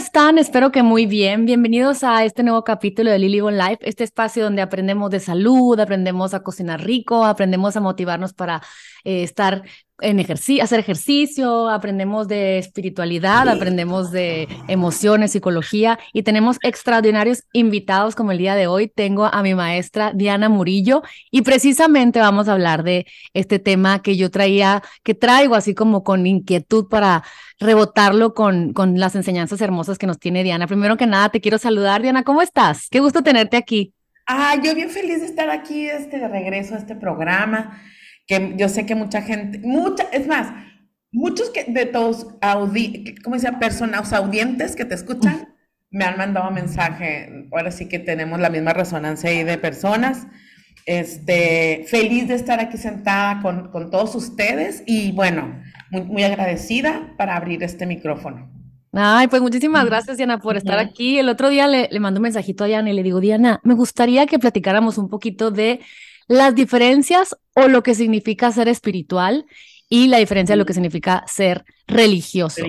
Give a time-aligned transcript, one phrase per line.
[0.00, 0.38] están?
[0.38, 1.44] Espero que muy bien.
[1.44, 5.78] Bienvenidos a este nuevo capítulo de Lily on Life, este espacio donde aprendemos de salud,
[5.78, 8.62] aprendemos a cocinar rico, aprendemos a motivarnos para
[9.04, 9.62] eh, estar
[10.02, 18.32] en hacer ejercicio, aprendemos de espiritualidad, aprendemos de emociones, psicología y tenemos extraordinarios invitados como
[18.32, 18.88] el día de hoy.
[18.88, 24.16] Tengo a mi maestra Diana Murillo y precisamente vamos a hablar de este tema que
[24.16, 27.22] yo traía, que traigo así como con inquietud para
[27.58, 30.66] rebotarlo con, con las enseñanzas hermosas que nos tiene Diana.
[30.66, 32.88] Primero que nada, te quiero saludar, Diana, ¿cómo estás?
[32.90, 33.92] Qué gusto tenerte aquí.
[34.26, 37.80] Ah, yo bien feliz de estar aquí este, de regreso a este programa
[38.30, 40.54] que yo sé que mucha gente, mucha, es más,
[41.10, 43.52] muchos que de todos audi, ¿cómo dice?
[43.54, 45.48] Personas audientes que te escuchan
[45.90, 47.48] me han mandado mensaje.
[47.50, 50.28] Ahora sí que tenemos la misma resonancia ahí de personas.
[50.86, 57.12] Este, feliz de estar aquí sentada con, con todos ustedes y bueno, muy, muy, agradecida
[57.18, 58.48] para abrir este micrófono.
[58.92, 61.18] Ay, pues muchísimas gracias, Diana, por estar aquí.
[61.18, 63.74] El otro día le, le mando un mensajito a Diana y le digo, Diana, me
[63.74, 65.80] gustaría que platicáramos un poquito de
[66.30, 69.46] las diferencias o lo que significa ser espiritual
[69.88, 72.62] y la diferencia de lo que significa ser religioso.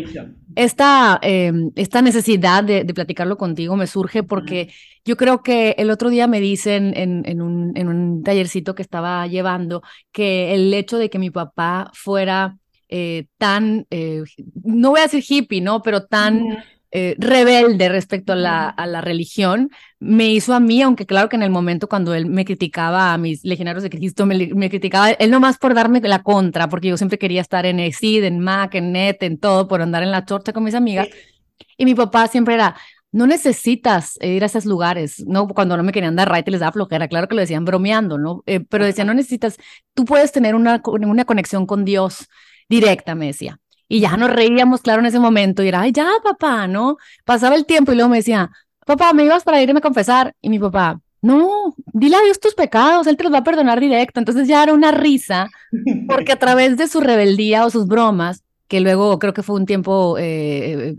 [0.56, 4.74] Esta, em, esta necesidad de, platicarlo contigo me surge porque
[5.06, 8.82] yo creo que el otro día me dicen en, en, un, en un tallercito que
[8.82, 12.58] estaba llevando que el hecho de que mi papá fuera
[12.90, 14.24] eh, tan, eh,
[14.64, 15.84] no voy a decir hippie, ¿no?
[15.84, 16.64] Pero tan...
[16.94, 21.38] Eh, rebelde respecto a la, a la religión, me hizo a mí, aunque claro que
[21.38, 25.12] en el momento cuando él me criticaba a mis legionarios de Cristo, me, me criticaba
[25.12, 28.76] él nomás por darme la contra, porque yo siempre quería estar en ESID, en Mac,
[28.76, 31.08] en NET, en todo, por andar en la chorcha con mis amigas.
[31.78, 32.76] Y mi papá siempre era,
[33.14, 35.48] no necesitas ir a esos lugares, ¿no?
[35.48, 38.44] Cuando no me querían dar right les daba flojera, claro que lo decían bromeando, ¿no?
[38.48, 39.56] Eh, pero decía, no necesitas,
[39.94, 42.28] tú puedes tener una, una conexión con Dios
[42.68, 43.61] directa, me decía.
[43.92, 45.64] Y ya nos reíamos, claro, en ese momento.
[45.64, 46.96] Y era, ay, ya, papá, ¿no?
[47.26, 48.50] Pasaba el tiempo y luego me decía,
[48.86, 50.34] papá, ¿me ibas para irme a confesar?
[50.40, 53.82] Y mi papá, no, dile a Dios tus pecados, Él te los va a perdonar
[53.82, 54.22] directo.
[54.22, 55.50] Entonces ya era una risa,
[56.08, 59.66] porque a través de su rebeldía o sus bromas, que luego creo que fue un
[59.66, 60.96] tiempo eh,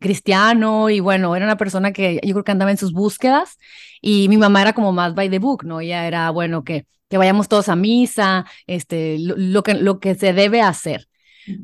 [0.00, 3.58] cristiano y bueno, era una persona que yo creo que andaba en sus búsquedas
[4.00, 5.80] y mi mamá era como más by the book, ¿no?
[5.80, 10.32] Ella era, bueno, que, que vayamos todos a misa, este, lo, que, lo que se
[10.32, 11.06] debe hacer.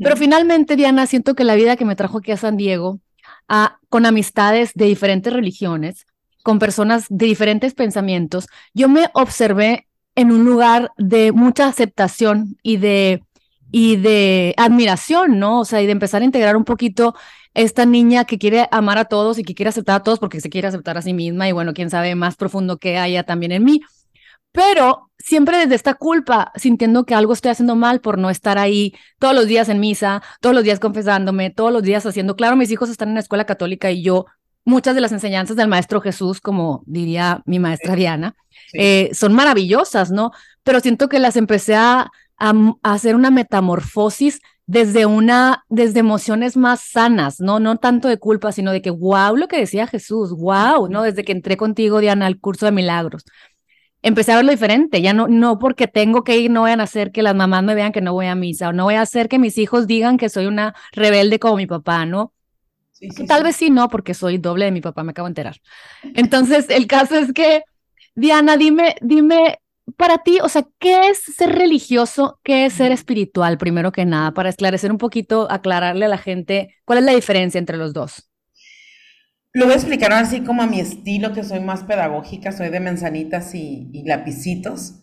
[0.01, 3.01] Pero finalmente, Diana, siento que la vida que me trajo aquí a San Diego,
[3.89, 6.07] con amistades de diferentes religiones,
[6.43, 12.77] con personas de diferentes pensamientos, yo me observé en un lugar de mucha aceptación y
[12.77, 13.23] de,
[13.71, 15.61] y de admiración, ¿no?
[15.61, 17.15] O sea, y de empezar a integrar un poquito
[17.55, 20.51] esta niña que quiere amar a todos y que quiere aceptar a todos porque se
[20.51, 23.65] quiere aceptar a sí misma y bueno, quién sabe más profundo que haya también en
[23.65, 23.81] mí
[24.53, 28.95] pero siempre desde esta culpa, sintiendo que algo estoy haciendo mal por no estar ahí
[29.19, 32.71] todos los días en misa, todos los días confesándome, todos los días haciendo, claro, mis
[32.71, 34.27] hijos están en la escuela católica y yo,
[34.65, 38.35] muchas de las enseñanzas del Maestro Jesús, como diría mi maestra Diana,
[38.73, 40.33] eh, son maravillosas, ¿no?
[40.63, 46.81] Pero siento que las empecé a, a, hacer una metamorfosis desde una, desde emociones más
[46.81, 47.59] sanas, ¿no?
[47.59, 51.03] No tanto de culpa, sino de que, wow, lo que decía Jesús, wow, ¿no?
[51.03, 53.25] Desde que entré contigo, Diana, al curso de milagros
[54.03, 57.13] empecé a verlo diferente, ya no, no porque tengo que ir, no voy a hacer
[57.13, 59.29] que las mamás me vean que no voy a misa, o no voy a hacer
[59.29, 62.33] que mis hijos digan que soy una rebelde como mi papá, ¿no?
[63.27, 65.61] Tal vez sí, no, porque soy doble de mi papá, me acabo de enterar.
[66.15, 67.63] Entonces, el caso es que,
[68.15, 69.61] Diana, dime, dime,
[69.97, 72.41] para ti, o sea, ¿qué es ser religioso?
[72.43, 74.33] ¿Qué es ser espiritual, primero que nada?
[74.33, 78.30] Para esclarecer un poquito, aclararle a la gente cuál es la diferencia entre los dos.
[79.53, 82.79] Lo voy a explicar así como a mi estilo, que soy más pedagógica, soy de
[82.79, 85.03] manzanitas y, lapicitos.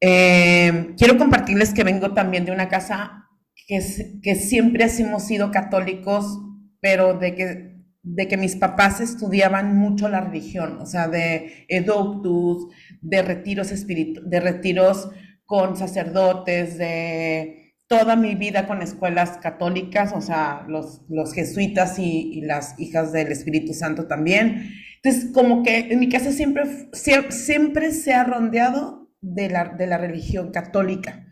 [0.00, 3.28] Eh, quiero compartirles que vengo también de una casa
[3.68, 6.40] que, siempre hemos sido católicos,
[6.80, 12.66] pero de que, mis papás estudiaban mucho la religión, o sea, de eductus,
[13.00, 15.10] de retiros, de retiros
[15.44, 22.42] con sacerdotes, de toda mi vida con escuelas católicas, o sea, los, los jesuitas y,
[22.42, 24.70] las hijas del Espíritu Santo también.
[25.02, 29.96] Entonces, como que en mi casa siempre, siempre, se ha rondeado de la, de la
[29.96, 31.26] religión católica,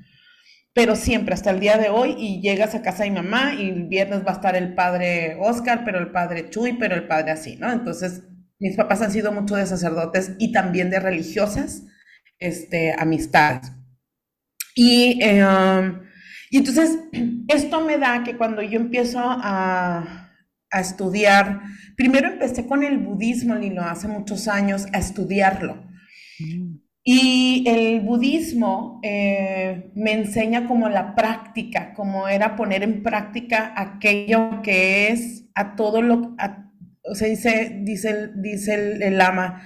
[0.72, 3.68] pero siempre, hasta el día de hoy, y llegas a casa de mi mamá y
[3.68, 7.32] el viernes va a estar el padre Oscar, pero el padre Chuy, pero el padre
[7.32, 7.70] así, ¿no?
[7.70, 8.22] Entonces,
[8.58, 11.82] mis papás han sido mucho de sacerdotes y también de religiosas
[12.38, 13.72] este, amistades.
[14.74, 16.05] Y eh, um,
[16.50, 16.98] y entonces,
[17.48, 20.22] esto me da que cuando yo empiezo a,
[20.72, 21.62] estudiar,
[21.96, 25.87] primero empecé con el budismo, Lilo, hace muchos años, a estudiarlo.
[26.38, 26.76] Mm.
[27.02, 34.60] Y el budismo eh, me enseña como la práctica, como era poner en práctica aquello
[34.62, 36.37] que es a todo lo,
[37.04, 39.62] o sea, dice, dice, dice el, el ama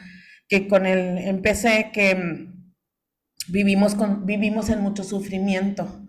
[0.51, 2.73] que con el empecé que mm,
[3.49, 6.07] vivimos, con, vivimos en mucho sufrimiento,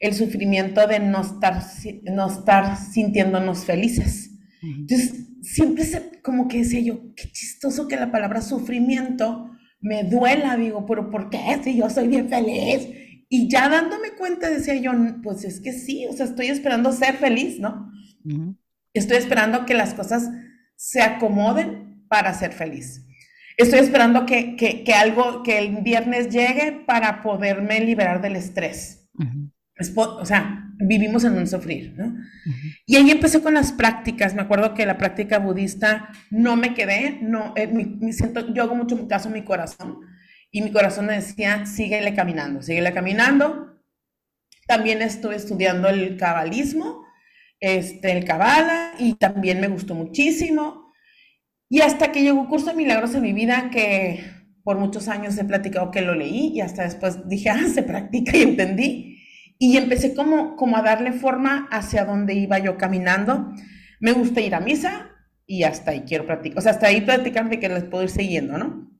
[0.00, 1.62] el sufrimiento de no estar,
[2.04, 4.30] no estar sintiéndonos felices.
[4.62, 9.50] Entonces, siempre se, como que decía yo, qué chistoso que la palabra sufrimiento
[9.80, 11.38] me duela, digo, pero ¿por qué?
[11.62, 12.88] Si yo soy bien feliz.
[13.28, 14.92] Y ya dándome cuenta, decía yo,
[15.22, 17.90] pues es que sí, o sea, estoy esperando ser feliz, ¿no?
[18.94, 20.30] Estoy esperando que las cosas
[20.76, 23.04] se acomoden para ser feliz.
[23.56, 29.03] Estoy esperando que, que, que algo, que el viernes llegue para poderme liberar del estrés.
[29.96, 32.16] O sea, vivimos en un sufrir, ¿no?
[32.86, 34.34] Y ahí empecé con las prácticas.
[34.34, 38.74] Me acuerdo que la práctica budista no me quedé, no, eh, me, siento, yo hago
[38.76, 39.98] mucho caso en mi corazón
[40.50, 43.80] y mi corazón me decía, síguele caminando, síguele caminando.
[44.66, 47.04] También estuve estudiando el cabalismo,
[47.58, 50.92] este, el cabala, y también me gustó muchísimo.
[51.68, 54.24] Y hasta que llegó un curso de milagros en mi vida que
[54.62, 58.36] por muchos años he platicado que lo leí y hasta después dije, ah, se practica
[58.36, 59.13] y entendí
[59.66, 63.50] y empecé como, como a darle forma hacia donde iba yo caminando.
[63.98, 65.10] Me gusta ir a misa
[65.46, 68.58] y hasta ahí quiero practicar, o sea, hasta ahí de que les puedo ir siguiendo,
[68.58, 68.90] ¿no?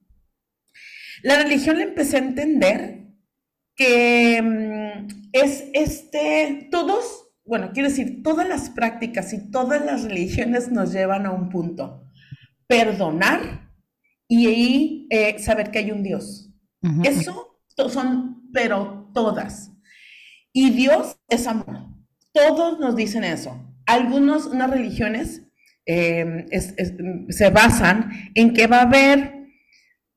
[1.22, 3.08] La religión le empecé a entender
[3.76, 10.72] que mm, es este, todos, bueno, quiero decir, todas las prácticas y todas las religiones
[10.72, 12.06] nos llevan a un punto,
[12.66, 13.68] perdonar
[14.28, 16.50] y eh, saber que hay un Dios.
[17.02, 17.60] Eso
[17.90, 19.73] son, pero todas.
[20.56, 21.88] Y Dios es amor.
[22.32, 23.60] Todos nos dicen eso.
[23.86, 25.42] Algunos, unas religiones
[25.84, 26.46] em,
[27.28, 29.34] se basan en que va a haber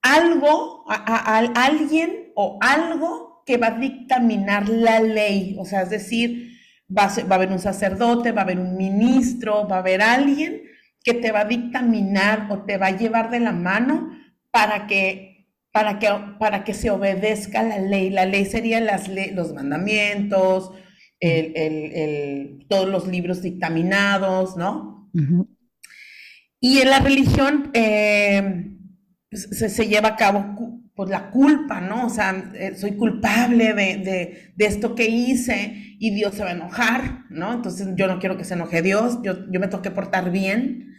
[0.04, 5.56] algo, a, alguien o algo que va a dictaminar la ley.
[5.60, 6.52] O sea, es decir,
[6.96, 10.62] va a haber un sacerdote, va a haber un ministro, va a haber alguien
[11.04, 14.12] que te va a dictaminar o te va a llevar de la mano
[14.52, 15.37] para que
[15.78, 16.08] para que,
[16.40, 18.10] para que se obedezca la ley.
[18.10, 20.72] La ley sería las los mandamientos,
[22.68, 25.12] todos los libros dictaminados, ¿no?
[26.60, 28.72] Y en la religión eh,
[29.32, 30.56] se, lleva a cabo
[30.96, 32.08] pues, la culpa, ¿no?
[32.08, 37.26] O sea, eh, soy culpable de, esto que hice y Dios se va a enojar,
[37.30, 37.54] ¿no?
[37.54, 40.96] Entonces yo no quiero que se enoje Dios, yo, yo me tengo que portar bien.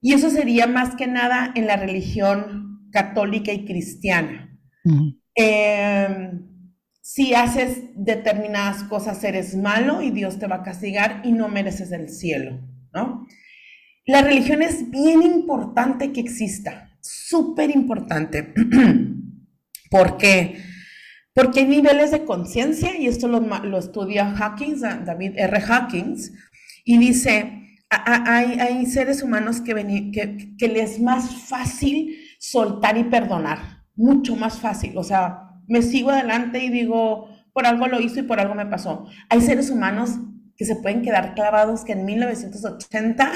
[0.00, 2.65] Y eso sería más que nada en la religión
[2.96, 4.58] católica y cristiana.
[5.34, 6.48] Em,
[7.02, 11.92] si haces determinadas cosas, eres malo y Dios te va a castigar y no mereces
[11.92, 12.58] el cielo,
[12.94, 13.26] ¿no?
[14.06, 18.54] La religión es bien importante que exista, súper importante.
[19.90, 20.56] ¿Por qué?
[21.34, 25.60] Porque hay niveles de conciencia, y esto lo, estudia Hawkins, David R.
[25.68, 26.32] Hawkins,
[26.82, 29.74] y dice, hay, hay seres humanos que,
[30.14, 33.58] que, que les es más fácil soltar y perdonar,
[33.96, 34.96] mucho más fácil.
[34.96, 38.66] O sea, me sigo adelante y digo, por algo lo hizo y por algo me
[38.66, 39.06] pasó.
[39.28, 40.10] Hay seres humanos
[40.56, 43.32] que se pueden quedar clavados que en 1980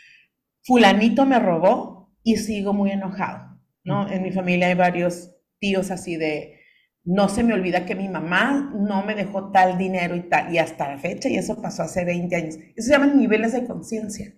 [0.62, 4.08] fulanito me robó y sigo muy enojado, ¿no?
[4.08, 6.60] En mi familia hay varios tíos así de,
[7.02, 10.58] no se me olvida que mi mamá no me dejó tal dinero y tal, y
[10.58, 12.54] hasta la fecha, y eso pasó hace 20 años.
[12.76, 14.32] Eso se llaman niveles de conciencia.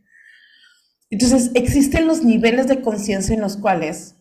[1.11, 4.17] Entonces, existen los niveles de conciencia en los cuales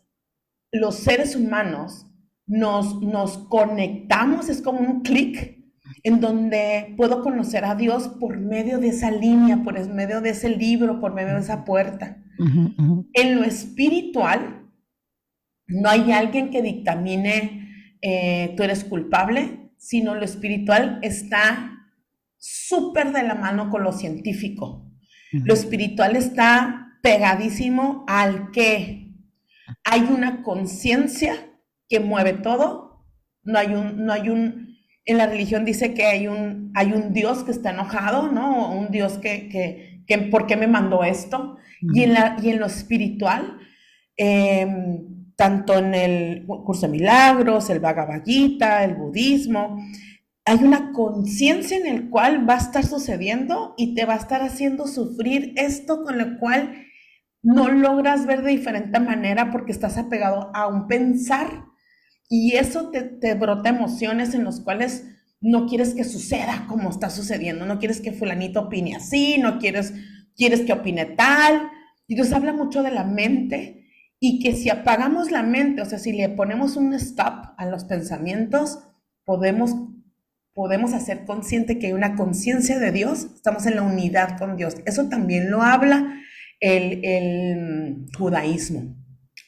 [0.71, 2.07] los seres humanos
[2.45, 5.55] nos, nos conectamos, es como un clic
[6.03, 10.49] en donde puedo conocer a Dios por medio de esa línea, por medio de ese
[10.49, 12.23] libro, por medio de esa puerta.
[13.13, 14.69] En lo espiritual,
[15.67, 17.65] no hay alguien que dictamine
[18.01, 21.89] eh, tú eres culpable, sino lo espiritual está
[22.37, 24.84] súper de la mano con lo científico.
[25.32, 29.12] Lo espiritual está pegadísimo al que
[29.84, 31.36] hay una conciencia
[31.89, 33.05] que mueve todo.
[33.44, 37.13] No hay un, no hay un, en la religión dice que hay un, hay un
[37.13, 38.72] Dios que está enojado, ¿no?
[38.72, 41.58] Un Dios que, que, que ¿por qué me mandó esto?
[41.94, 43.58] y, en la, y en lo espiritual,
[44.17, 49.77] em, tanto en el curso de milagros, el Bhagavad Gita, el budismo,
[50.45, 54.43] hay una conciencia en el cual va a estar sucediendo y te va a estar
[54.43, 56.85] haciendo sufrir esto con lo cual
[57.41, 61.65] no logras ver de diferente manera porque estás apegado a un pensar
[62.29, 65.05] y eso te, brota emociones en los cuales
[65.41, 69.93] no quieres que suceda como está sucediendo, no quieres que fulanito opine así, no quieres,
[70.35, 71.69] quieres que opine tal.
[72.07, 73.87] Y Dios habla mucho de la mente
[74.19, 77.83] y que si apagamos la mente, o sea, si le ponemos un stop a los
[77.83, 78.79] pensamientos,
[79.23, 79.75] podemos
[80.55, 84.77] podemos hacer consciente que hay una conciencia de Dios, estamos en la unidad con Dios.
[84.85, 86.21] Eso también lo habla
[86.62, 88.95] el, judaísmo,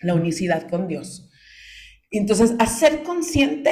[0.01, 1.31] la unicidad con Dios.
[2.11, 3.71] Entonces, hacer consciente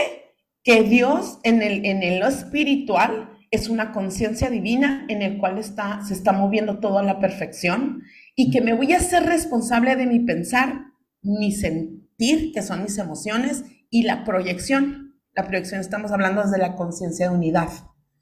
[0.63, 6.03] que Dios en el, en lo espiritual es una conciencia divina en el cual está,
[6.05, 10.07] se está moviendo todo a la perfección y que me voy a ser responsable de
[10.07, 10.85] mi pensar,
[11.21, 15.04] mi sentir, que son mis emociones, y la proyección.
[15.35, 17.69] La proyección estamos hablando desde la conciencia de unidad.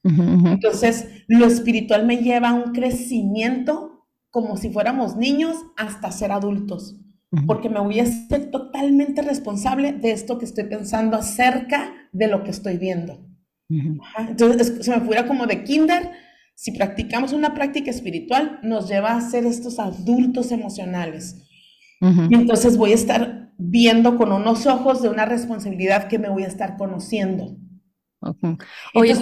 [0.03, 7.00] Entonces, lo espiritual me lleva a un crecimiento como si fuéramos niños hasta ser adultos,
[7.46, 12.43] porque me voy a ser totalmente responsable de esto que estoy pensando acerca de lo
[12.43, 13.25] que estoy viendo.
[13.70, 16.12] Entonces, se me fuera como de kinder,
[16.55, 21.48] si practicamos una práctica espiritual, nos lleva a ser estos adultos emocionales.
[22.01, 23.33] Y entonces voy a estar
[23.65, 27.55] viendo con unos ojos de una responsabilidad que me voy a estar conociendo.
[28.93, 29.15] Oye,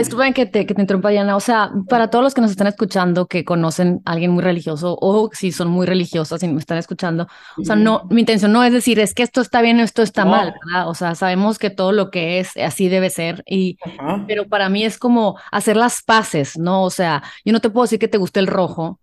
[0.00, 1.36] estuve en que te, que te interrumpa, Diana.
[1.36, 4.96] O sea, para todos los que nos están escuchando, que conocen a alguien muy religioso
[5.00, 8.64] o si son muy religiosas y me están escuchando, o sea, no, mi intención no
[8.64, 10.88] es decir es que esto está bien o esto está mal, ¿verdad?
[10.88, 13.78] O sea, sabemos que todo lo que es así debe ser, y,
[14.26, 16.82] pero para mí es como hacer las paces, ¿no?
[16.82, 19.00] O sea, yo no te puedo decir que te guste el rojo,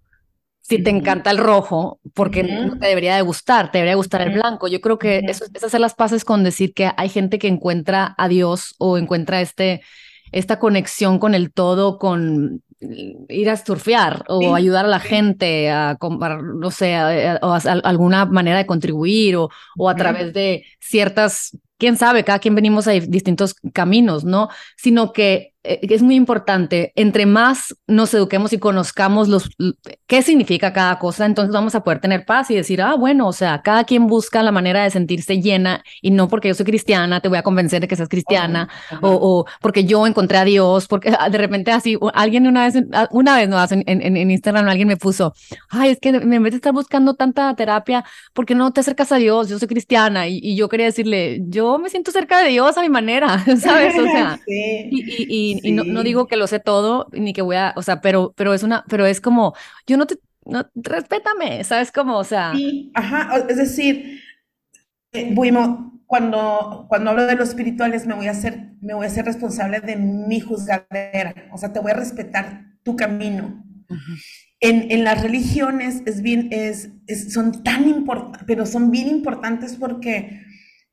[0.64, 4.34] si te encanta el rojo, porque no te debería de gustar, te debería gustar el
[4.34, 4.70] blanco.
[4.70, 8.16] Yo creo que eso es hacer las paces con decir que hay gente que encuentra
[8.18, 9.82] a Dios o encuentra este,
[10.32, 12.64] esta conexión con el todo, con
[13.28, 16.98] ir a surfear o ayudar a la gente a, no sé,
[17.42, 22.56] o alguna manera de contribuir o, o a través de ciertas, quién sabe, cada quien
[22.56, 24.48] venimos a distintos caminos, ¿no?
[24.78, 29.50] Sino que eh, es muy importante, entre más nos eduquemos y conozcamos los,
[30.08, 33.34] qué significa cada cosa, entonces vamos a poder tener paz y decir, ah, bueno, o
[33.34, 37.22] sea, cada quien busca la manera de sentirse llena y no porque yo soy cristiana,
[37.22, 38.70] te voy a convencer de que seas cristiana
[39.02, 43.08] o, porque yo encontré a Dios, porque ah, de repente así, alguien una vez, ah,
[43.12, 45.34] una vez no, en, en, en Instagram alguien me puso,
[45.70, 48.04] ay, es que en vez de estar buscando tanta terapia,
[48.34, 49.50] ¿por qué no te acercas a Dios?
[49.50, 52.90] Yo soy cristiana y, yo quería decirle, yo me siento cerca de Dios a mi
[52.90, 53.98] manera, ¿sabes?
[53.98, 57.82] O sea, y y, no, digo que lo sé todo, ni que voy a, o
[57.82, 59.54] sea, pero, pero es una, pero es como,
[59.88, 62.18] yo no te, no, respétame, ¿sabes cómo?
[62.18, 62.54] O sea.
[62.54, 64.20] Sí, ajá, es decir,
[65.14, 65.34] eh,
[66.06, 69.80] cuando, cuando hablo de lo espirituales me voy a hacer, me voy a ser responsable
[69.80, 73.64] de mi juzgadera, o sea, te voy a respetar tu camino.
[74.60, 76.90] En, en, las religiones es bien, es,
[77.32, 80.42] son tan importantes, pero son bien importantes porque,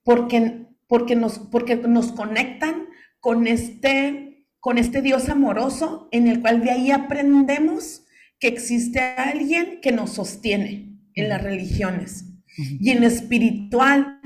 [0.02, 2.88] porque, porque, nos, porque nos conectan
[3.20, 4.29] con este,
[4.60, 8.04] con este Dios amoroso en el cual de ahí aprendemos
[8.38, 12.26] que existe alguien que nos sostiene en las religiones.
[12.56, 14.20] Y en lo espiritual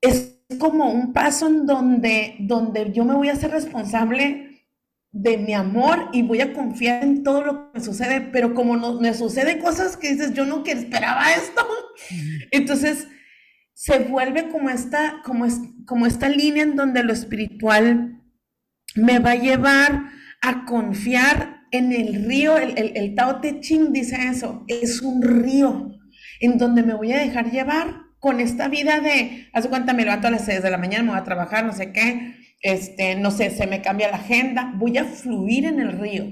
[0.00, 4.66] es como un paso en donde, donde yo me voy a hacer responsable
[5.12, 8.76] de mi amor y voy a confiar en todo lo que me sucede, pero como
[8.76, 11.66] no, me suceden cosas que dices, yo no que esperaba esto,
[12.50, 13.08] entonces
[13.72, 18.15] se vuelve como esta, como, es, como esta línea en donde lo espiritual
[18.96, 20.10] me va a llevar
[20.42, 22.56] a confiar en el río.
[22.56, 25.92] El, Tao Te Ching dice eso, es un río
[26.40, 30.26] en donde me voy a dejar llevar con esta vida de, haz cuenta, me levanto
[30.26, 33.30] a las 6 de la mañana, me voy a trabajar, no sé qué, este, no
[33.30, 36.24] sé, se me cambia la agenda, voy a fluir en el río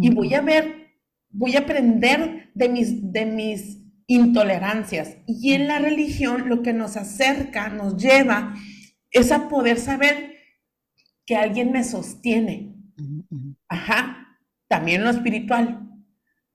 [0.00, 0.90] y voy a ver,
[1.30, 5.16] voy a aprender de mis, de mis intolerancias.
[5.26, 8.54] Y en la religión lo que nos acerca, nos lleva,
[9.10, 10.31] es a poder saber
[11.26, 12.74] que alguien me sostiene.
[13.68, 14.38] Ajá,
[14.68, 15.88] también en lo espiritual,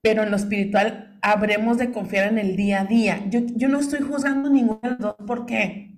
[0.02, 3.26] pero en lo espiritual habremos de confiar en el día a día.
[3.30, 5.96] Yo, yo no estoy juzgando ninguno de los dos porque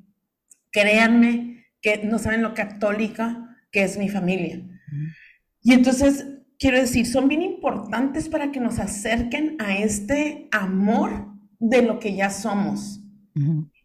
[0.71, 4.61] créanme que no saben lo católica que es mi familia.
[5.61, 6.25] Y entonces,
[6.57, 11.27] quiero decir, son bien importantes para que nos acerquen a este amor
[11.59, 13.01] de lo que ya somos.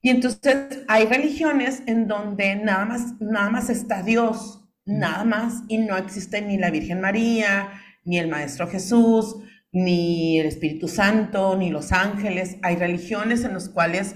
[0.00, 5.78] Y entonces hay religiones en donde nada más, nada más está Dios nada más, y
[5.78, 7.70] no existe ni la Virgen María,
[8.04, 9.36] ni el Maestro Jesús,
[9.72, 12.58] ni el Espíritu Santo, ni los ángeles.
[12.62, 14.14] Hay religiones en las cuales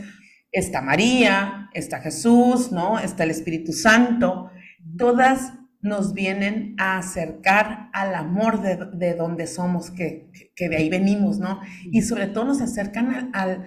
[0.53, 2.99] está María, está Jesús, ¿no?
[2.99, 4.51] Está el Espíritu Santo.
[4.97, 11.61] Todas nos vienen a acercar al amor de, donde somos, que, de ahí venimos, ¿no?
[11.85, 13.67] Y sobre todo nos acercan al...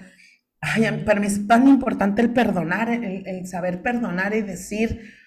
[1.06, 5.21] para mí es tan importante el perdonar, el saber perdonar y decir,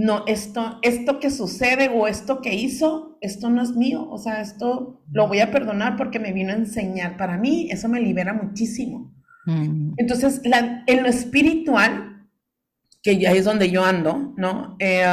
[0.00, 4.40] no, esto, esto que sucede o esto que hizo, esto no es mío, o sea,
[4.40, 7.16] esto lo voy a perdonar porque me vino a enseñar.
[7.16, 9.12] Para mí eso me libera muchísimo.
[9.46, 9.94] Mm.
[9.96, 12.28] Entonces, en lo espiritual,
[13.02, 14.76] que ya es donde yo ando, ¿no?
[14.78, 15.04] Eh,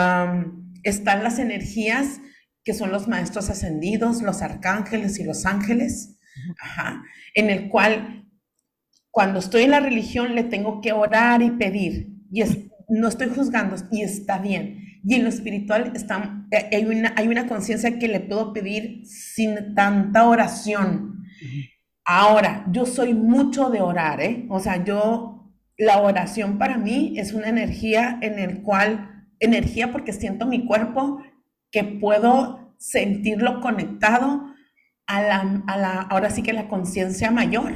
[0.83, 2.19] están las energías
[2.63, 6.19] que son los maestros ascendidos, los arcángeles y los ángeles,
[7.33, 8.29] en el cual
[9.09, 12.43] cuando estoy en la religión le tengo que orar y pedir, y
[12.89, 14.79] no estoy juzgando, y está bien.
[15.03, 19.05] Y en lo espiritual está, eh, hay una, hay una conciencia que le puedo pedir
[19.05, 21.23] sin tanta oración.
[22.05, 24.45] Ahora, yo soy mucho de orar, ¿eh?
[24.49, 30.13] O sea, yo, la oración para mí es una energía en el cual, energía porque
[30.13, 31.21] siento mi cuerpo
[31.71, 34.45] que puedo sentirlo conectado
[35.07, 37.73] a la, a la ahora sí que la conciencia mayor,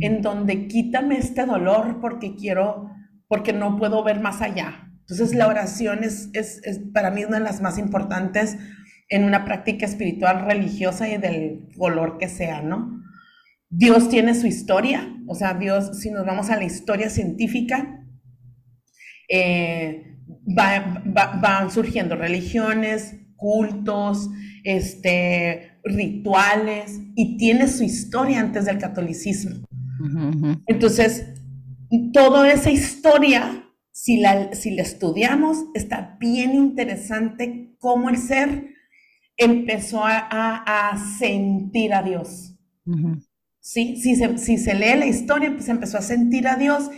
[0.00, 2.90] en donde quítame este dolor porque quiero,
[3.28, 4.90] porque no puedo ver más allá.
[5.00, 8.56] Entonces la oración es, es, es para mí una de las más importantes
[9.08, 13.02] en una práctica espiritual religiosa y del color que sea, ¿no?
[13.68, 18.04] Dios tiene su historia, o sea, Dios, si nos vamos a la historia científica,
[19.28, 20.16] eh,
[20.46, 24.30] van surgiendo religiones, cultos,
[24.64, 29.66] este, rituales, y tiene su historia antes del catolicismo.
[30.66, 31.26] Entonces,
[32.12, 38.74] toda esa historia, si la, si la estudiamos, está bien interesante cómo el ser
[39.36, 42.54] empezó a, sentir a Dios.
[43.60, 43.96] ¿Sí?
[43.96, 46.90] Si, se, si se lee la historia, pues empezó a sentir a Dios.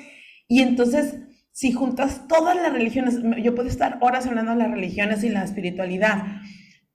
[0.49, 1.15] Y entonces
[1.59, 5.43] si juntas todas las religiones, yo puedo estar horas hablando de las religiones y la
[5.43, 6.41] espiritualidad,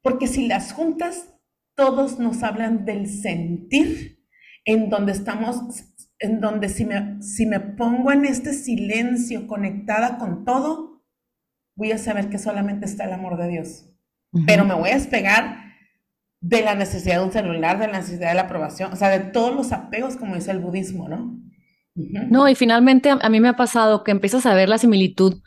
[0.01, 1.33] porque si las juntas,
[1.75, 4.23] todos nos hablan del sentir,
[4.63, 5.83] en donde estamos,
[6.23, 11.03] en donde si me, si me pongo en este silencio conectada con todo,
[11.75, 13.89] voy a saber que solamente está el amor de Dios.
[14.47, 15.57] Pero me voy a despegar
[16.39, 19.19] de la necesidad de un celular, de la necesidad de la aprobación, o sea, de
[19.19, 21.39] todos los apegos, como dice el budismo, ¿no?
[21.93, 25.43] No, y finalmente a, mí me ha pasado que empiezas a ver la similitud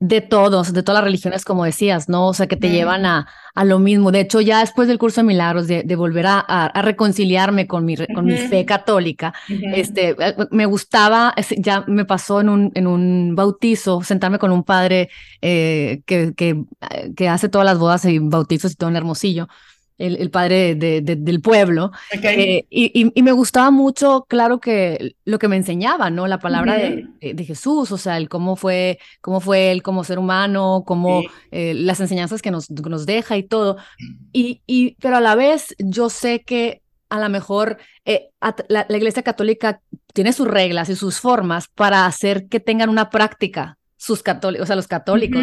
[0.00, 2.28] de todos, de todas las religiones, como decías, ¿no?
[2.28, 4.10] O sea, que te llevan a, a, lo mismo.
[4.10, 7.96] De hecho, ya después del curso de milagros, de, volver a, a, reconciliarme con mi,
[8.14, 9.34] con mi fe católica,
[9.74, 14.64] este, eh, me gustaba, ya me pasó en un, en un bautizo, sentarme con un
[14.64, 15.10] padre
[15.42, 16.64] eh, que, que,
[17.14, 19.48] que, hace todas las bodas y bautizos y todo en Hermosillo
[20.00, 21.92] el, padre de, del pueblo.
[22.10, 26.26] Eh, y, me gustaba mucho, claro que lo que me enseñaba, ¿no?
[26.26, 30.84] La palabra de, Jesús, o sea, el cómo fue, cómo fue él como ser humano,
[30.86, 33.76] cómo eh, las enseñanzas que nos, nos deja y todo.
[34.32, 38.28] Y, y, pero a la vez yo sé que a lo mejor eh,
[38.68, 39.82] la, la, Iglesia Católica
[40.14, 44.66] tiene sus reglas y sus formas para hacer que tengan una práctica sus católicos, o
[44.66, 45.42] sea, los católicos.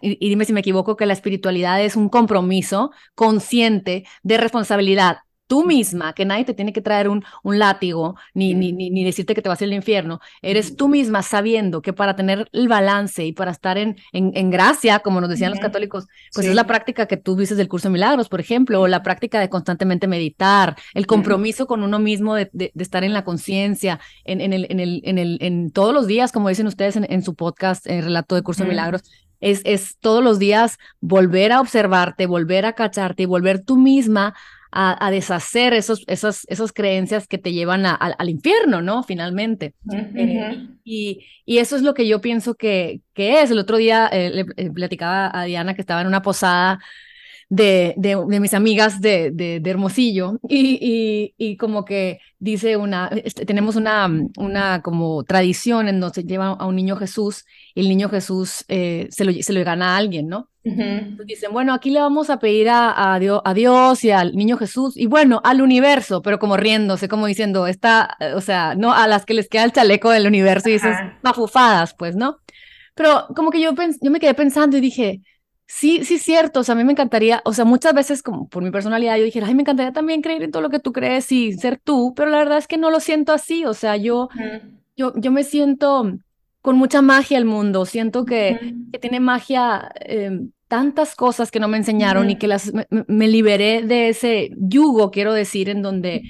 [0.00, 5.18] y, dime si me equivoco, que la espiritualidad es un compromiso consciente de responsabilidad
[5.50, 9.34] tú misma, que nadie te tiene que traer un, un látigo ni, ni, ni, decirte
[9.34, 13.32] que te vas al infierno, eres tú misma sabiendo que para tener el balance y
[13.32, 17.16] para estar en, en, gracia, como nos decían los católicos, pues es la práctica que
[17.16, 21.08] tú dices del curso de milagros, por ejemplo, o la práctica de constantemente meditar, el
[21.08, 25.02] compromiso con uno mismo de, de, estar en la conciencia, en, en, el, en, el,
[25.04, 28.42] en, el, en todos los días, como dicen ustedes en, su podcast, el relato de
[28.42, 29.02] curso de milagros,
[29.40, 34.34] es, es todos los días volver a observarte, volver a cacharte y volver tú misma
[34.72, 39.02] a, deshacer esos, esas, esas creencias que te llevan al infierno, ¿no?
[39.02, 39.74] Finalmente.
[39.92, 43.50] Eh, y, y, eso es lo que yo pienso que, que es.
[43.50, 46.80] El otro día eh, le, eh, platicaba a Diana que estaba en una posada
[47.50, 53.44] de, de, mis amigas de, de, Hermosillo y, y, y, como que dice una, este,
[53.44, 54.08] tenemos una,
[54.38, 58.64] una como tradición en donde se lleva a un niño Jesús y el niño Jesús
[58.68, 60.48] se, lo, se lo gana a alguien, ¿no?
[61.24, 64.56] dicen, bueno, aquí le vamos a pedir a, a, Dios, a, Dios, y al niño
[64.58, 68.92] Jesús, y bueno, al universo, pero como riéndose, como diciendo, está, eh, o sea, no
[68.92, 72.38] a las que les queda el chaleco del universo y dices, mafufadas, pues, ¿no?
[72.94, 75.22] Pero como que yo, yo me quedé pensando y dije,
[75.70, 78.62] sí, sí, cierto, o sea, a mí me encantaría, o sea, muchas veces como por
[78.62, 81.30] mi personalidad yo dije, ay, me encantaría también creer en todo lo que tú crees
[81.30, 84.28] y ser tú, pero la verdad es que no lo siento así, o sea, yo,
[84.96, 86.18] yo, yo me siento
[86.62, 87.86] con mucha magia el mundo.
[87.86, 92.72] Siento que, que tiene magia em, tantas cosas que no me enseñaron y que las
[93.08, 96.22] me, liberé de ese yugo, quiero decir, en donde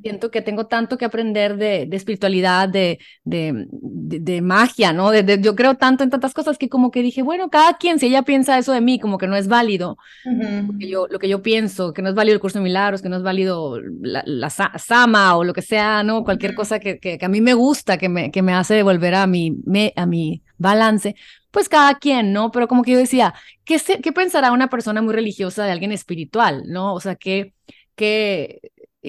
[0.00, 5.12] siento que tengo tanto que aprender de, de espiritualidad, de, de, de, magia, ¿no?
[5.12, 8.22] Yo creo tanto en tantas cosas que como que dije, bueno, cada quien, si ella
[8.22, 11.42] piensa eso de mí, como que no es válido lo, que yo, lo que yo
[11.42, 14.50] pienso, que no es válido el curso de milagros, que no es válido la, la
[14.50, 16.22] sama o lo que sea, ¿no?
[16.22, 19.26] Cualquier cosa que, que, a mí me gusta, que me, que me hace devolver a
[19.26, 21.16] mi, me, a mi balance,
[21.50, 22.50] pues cada quien, ¿no?
[22.50, 23.34] Pero como que yo decía,
[23.64, 26.94] ¿qué, qué pensará una persona muy religiosa de alguien espiritual, ¿no?
[26.94, 27.54] O sea, que,
[27.96, 28.60] que,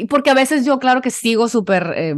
[0.10, 2.16] porque a veces yo, claro que sigo súper, eh,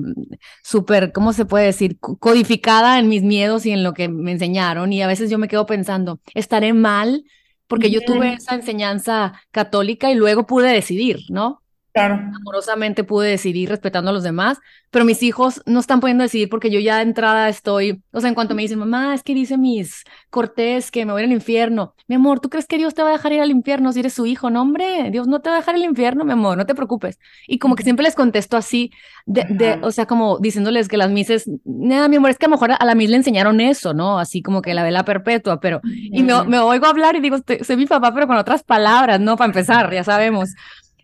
[0.63, 1.97] súper, ¿cómo se puede decir?
[1.99, 5.47] Codificada en mis miedos y en lo que me enseñaron y a veces yo me
[5.47, 7.23] quedo pensando, ¿estaré mal?
[7.67, 11.62] Porque yo tuve esa enseñanza católica y luego pude decidir, ¿no?
[11.95, 16.71] Amorosamente pude decidir respetando a los demás, pero mis hijos no están pudiendo decidir porque
[16.71, 19.57] yo ya de entrada estoy, o sea, en cuanto me dicen, mamá, es que dice
[19.57, 21.93] mis Cortés que me voy al infierno.
[22.07, 24.13] Mi amor, ¿tú crees que Dios te va a dejar ir al infierno si eres
[24.13, 24.49] su hijo?
[24.49, 27.19] No, hombre, Dios no te va a dejar el infierno, mi amor, no te preocupes.
[27.47, 28.91] Y como que siempre les contesto así,
[29.25, 32.49] de, de o sea, como diciéndoles que las mises, nada, mi amor, es que a
[32.49, 34.19] lo mejor a la mis le enseñaron eso, ¿no?
[34.19, 37.77] Así como que la vela perpetua, pero, y me, me oigo hablar y digo, soy
[37.77, 39.37] mi papá, pero con otras palabras, ¿no?
[39.37, 40.49] Para empezar, ya sabemos.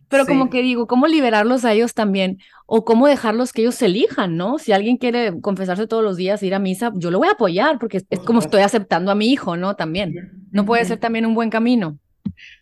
[0.09, 2.39] Pero como que digo, ¿cómo liberarlos a ellos también?
[2.65, 4.57] O cómo dejarlos que ellos se elijan, ¿no?
[4.57, 7.77] Si alguien quiere confesarse todos los días, ir a misa, yo lo voy a apoyar
[7.77, 9.75] porque es, como estoy aceptando a mi hijo, ¿no?
[9.75, 10.47] También.
[10.51, 11.99] ¿No puede ser también un buen camino?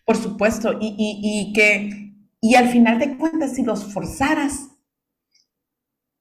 [0.04, 0.76] Por supuesto.
[0.78, 4.68] Y, y, que, y al final de cuentas, si los forzaras,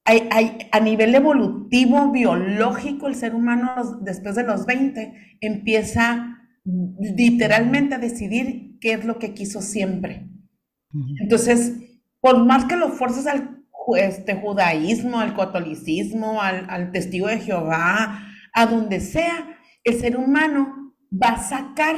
[0.06, 6.38] hay, hay, a nivel evolutivo, biológico, el ser humano después de los 20 empieza
[7.18, 10.30] literalmente a decidir qué es lo que quiso siempre.
[11.20, 11.74] Entonces,
[12.20, 13.58] por más que lo fuerces al
[13.96, 18.24] este, judaísmo, al catolicismo, al, testigo de Jehová,
[18.54, 21.96] a donde sea, el ser humano va a sacar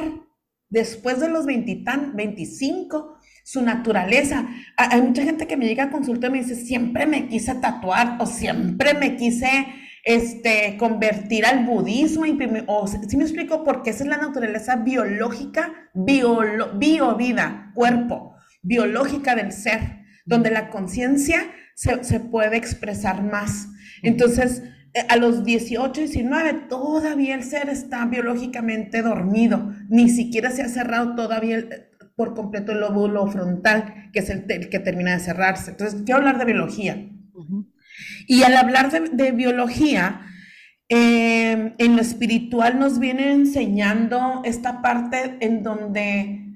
[0.68, 1.82] después de los 20,
[2.14, 4.46] 25 su naturaleza.
[4.76, 8.18] Hay mucha gente que me llega a consultar y me dice, siempre me quise tatuar
[8.20, 9.66] o siempre me quise
[10.04, 12.24] este, convertir al budismo,
[12.68, 16.38] o si me explico, porque esa es la naturaleza biológica, bio,
[16.78, 18.29] bio vida, cuerpo
[18.62, 23.68] biológica del ser, donde la conciencia se, puede expresar más.
[24.02, 24.62] Entonces,
[24.94, 30.68] eh, a los 18, 19, todavía el ser está biológicamente dormido, ni siquiera se ha
[30.68, 31.64] cerrado todavía
[32.16, 35.70] por completo el lóbulo frontal, que es el, que termina de cerrarse.
[35.70, 37.08] Entonces, quiero hablar de biología.
[38.26, 40.20] Y al hablar de, biología,
[40.88, 46.49] eh, en lo espiritual nos viene enseñando esta parte en donde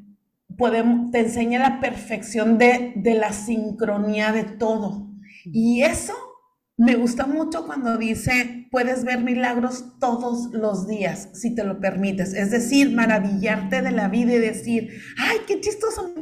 [0.57, 5.11] podemos, te enseña la perfección de, de la sincronía de todo.
[5.45, 6.15] Y eso
[6.77, 12.35] me gusta mucho cuando dice, puedes ver milagros todos los días, si te lo permites.
[12.35, 16.13] Es decir, maravillarte de la vida y decir, ay, qué chistoso.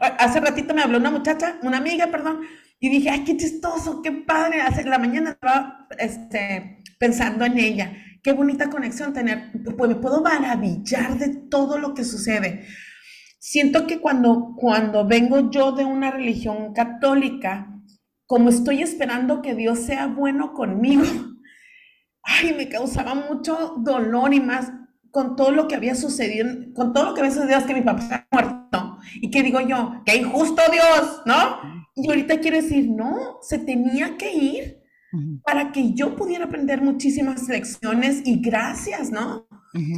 [0.00, 2.40] Hace ratito me habló una muchacha, una amiga, perdón,
[2.78, 4.60] y dije, ay, qué chistoso, qué padre.
[4.60, 7.92] Hace la mañana estaba este, pensando en ella.
[8.22, 9.50] Qué bonita conexión tener.
[9.76, 12.66] Pues me puedo maravillar de todo lo que sucede
[13.42, 17.76] siento que cuando, cuando vengo yo de una religión católica,
[18.24, 21.02] como estoy esperando que Dios sea bueno conmigo,
[22.22, 24.70] ay, me causaba mucho dolor y más
[25.10, 28.00] con todo lo que había sucedido, con todo lo que había sucedido que mi papá
[28.00, 28.98] está muerto.
[29.16, 31.58] Y que digo yo, qué injusto Dios, ¿no?
[31.96, 34.81] Y ahorita quiero decir, no, se tenía que ir
[35.44, 39.46] para que yo pudiera aprender muchísimas lecciones y gracias, ¿no?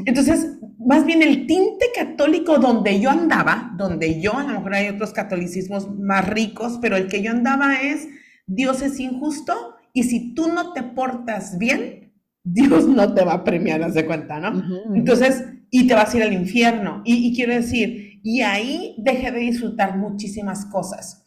[0.06, 4.88] Entonces, más bien el tinte católico donde yo andaba, donde yo, a lo mejor hay
[4.88, 8.08] otros catolicismos más ricos, pero el que yo andaba es,
[8.46, 12.12] Dios es injusto y si tú no te portas bien,
[12.44, 14.62] Dios no te va a premiar, haz de cuenta, ¿no?
[14.94, 17.02] Entonces, y te vas a ir al infierno.
[17.04, 21.24] Y, quiero decir, y ahí dejé de disfrutar muchísimas cosas.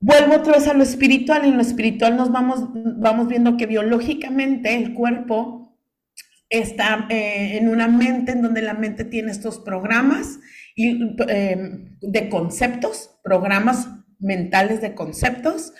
[0.00, 1.44] Vuelvo otra vez a lo espiritual.
[1.44, 5.78] En lo espiritual nos vamos, vamos viendo que biológicamente el cuerpo
[6.48, 10.40] está eh, en una mente en donde la mente tiene estos programas
[10.74, 11.56] y, eh,
[12.00, 15.72] de conceptos, programas mentales de conceptos,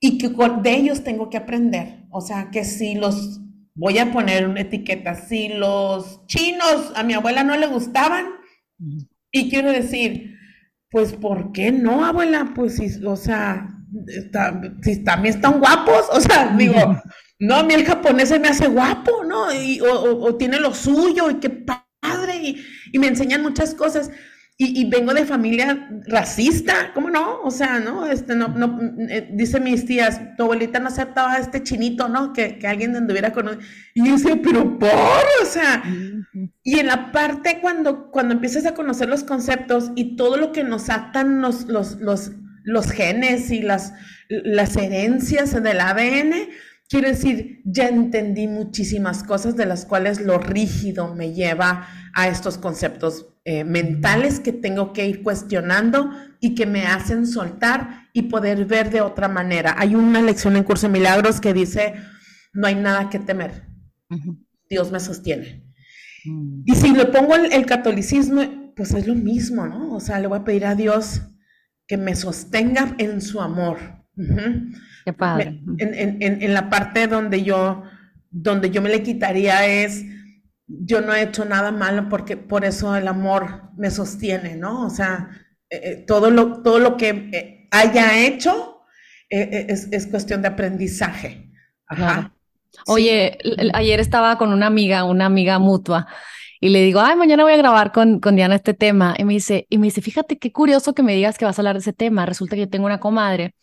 [0.00, 2.04] y que de ellos tengo que aprender.
[2.10, 3.40] O sea, que si los,
[3.74, 8.26] voy a poner una etiqueta, si los chinos a mi abuela no le gustaban,
[9.32, 10.35] y quiero decir,
[10.96, 12.52] pues, ¿por qué no, abuela?
[12.54, 13.68] Pues, si, o sea,
[14.82, 16.98] si también están guapos, o sea, digo,
[17.38, 19.52] no, a mí el japonés se me hace guapo, ¿no?
[19.52, 24.10] Y, o, tiene lo suyo y qué padre, y, y me enseñan muchas cosas.
[24.58, 27.42] Y, y, vengo de familia racista, ¿cómo no?
[27.42, 28.06] O sea, ¿no?
[28.06, 32.32] Este, no, no, eh, dice mis tías, tu abuelita no aceptaba a este chinito, ¿no?
[32.32, 33.58] Que, que alguien anduviera con...
[33.94, 34.88] Y yo decía, pero por,
[35.42, 35.82] o sea,
[36.62, 40.64] y en la parte cuando, cuando empiezas a conocer los conceptos y todo lo que
[40.64, 42.32] nos atan los, los, los,
[42.64, 43.92] los genes y las,
[44.28, 46.48] las herencias del ADN,
[46.88, 52.58] Quiero decir, ya entendí muchísimas cosas de las cuales lo rígido me lleva a estos
[52.58, 58.64] conceptos eh, mentales que tengo que ir cuestionando y que me hacen soltar y poder
[58.66, 59.74] ver de otra manera.
[59.78, 61.94] Hay una lección en Curso de Milagros que dice,
[62.52, 63.64] no hay nada que temer.
[64.68, 65.64] Dios me sostiene.
[66.24, 66.62] Mm.
[66.66, 69.92] Y si le pongo el, catolicismo, pues es lo mismo, ¿no?
[69.94, 71.22] O sea, le voy a pedir a Dios
[71.86, 73.78] que me sostenga en su amor.
[75.06, 75.60] Qué padre.
[75.78, 77.84] En, la parte donde yo,
[78.28, 80.04] donde yo me le quitaría es,
[80.66, 84.84] yo no he hecho nada malo porque por eso el amor me sostiene, ¿no?
[84.84, 85.28] O sea,
[85.70, 88.80] eh, eh, todo, lo, todo lo que, eh, haya hecho,
[89.30, 91.52] eh, es, es, cuestión de aprendizaje.
[91.86, 92.34] Ajá.
[92.88, 93.38] Oye,
[93.74, 96.08] ayer estaba con una amiga, una amiga mutua,
[96.60, 99.14] y le digo, ay, mañana voy a grabar con, con Diana este tema.
[99.16, 101.62] Y me dice, y me dice, fíjate qué curioso que me digas que vas a
[101.62, 102.26] hablar de ese tema.
[102.26, 103.54] Resulta que yo tengo una comadre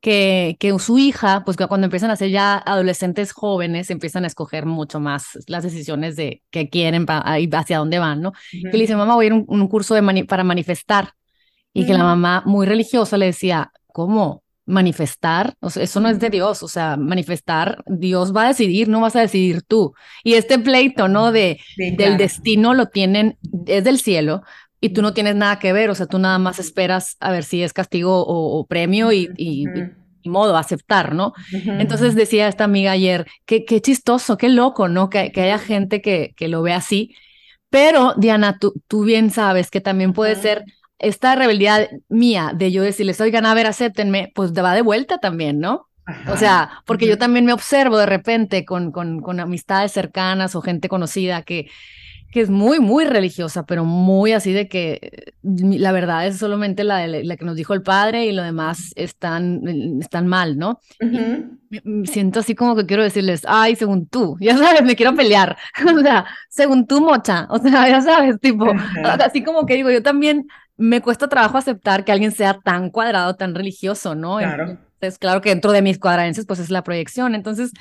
[0.00, 4.66] que, que su hija, pues cuando empiezan a ser ya adolescentes jóvenes, empiezan a escoger
[4.66, 7.06] mucho más las decisiones de qué quieren
[7.38, 8.32] y hacia dónde van, ¿no?
[8.52, 11.12] Y le dice, mamá, voy a ir a un, curso de para manifestar.
[11.72, 14.42] Y que la mamá, muy religiosa, le decía, ¿cómo?
[14.70, 18.88] manifestar, o sea, eso no es de Dios, o sea, manifestar, Dios va a decidir,
[18.88, 19.94] no vas a decidir tú.
[20.22, 21.32] Y este pleito, ¿no?
[21.32, 23.36] De, del destino lo tienen,
[23.66, 24.42] es del cielo,
[24.80, 27.44] y tú no tienes nada que ver, o sea, tú nada más esperas a ver
[27.44, 29.66] si es castigo o, premio y, y,
[30.24, 31.32] modo, aceptar, ¿no?
[31.50, 35.10] Entonces decía esta amiga ayer, qué, qué chistoso, qué loco, ¿no?
[35.10, 37.14] Que, que haya gente que, que lo ve así.
[37.68, 40.64] Pero, Diana, tú, tú bien sabes que también puede ser
[40.98, 45.58] esta rebeldía mía de yo decirles, oigan, a ver, acéptenme, pues va de vuelta también,
[45.58, 45.88] ¿no?
[46.28, 50.60] O sea, porque yo también me observo de repente con, con, con amistades cercanas o
[50.60, 51.68] gente conocida que,
[52.30, 57.06] que es muy, muy religiosa, pero muy así de que la verdad es solamente la,
[57.06, 59.66] la que nos dijo el padre y lo demás están,
[60.00, 60.80] están mal, ¿no?
[62.04, 65.56] siento así como que quiero decirles, ay, según tú, ya sabes, me quiero pelear,
[65.96, 68.66] o sea, según tú, mocha, o sea, ya sabes, tipo,
[69.04, 73.36] así como que digo, yo también me cuesta trabajo aceptar que alguien sea tan cuadrado,
[73.36, 74.38] tan religioso, ¿no?
[74.38, 74.78] Claro.
[74.94, 77.34] Entonces, claro que dentro de mis cuadrances, pues es la proyección.
[77.34, 77.72] Entonces,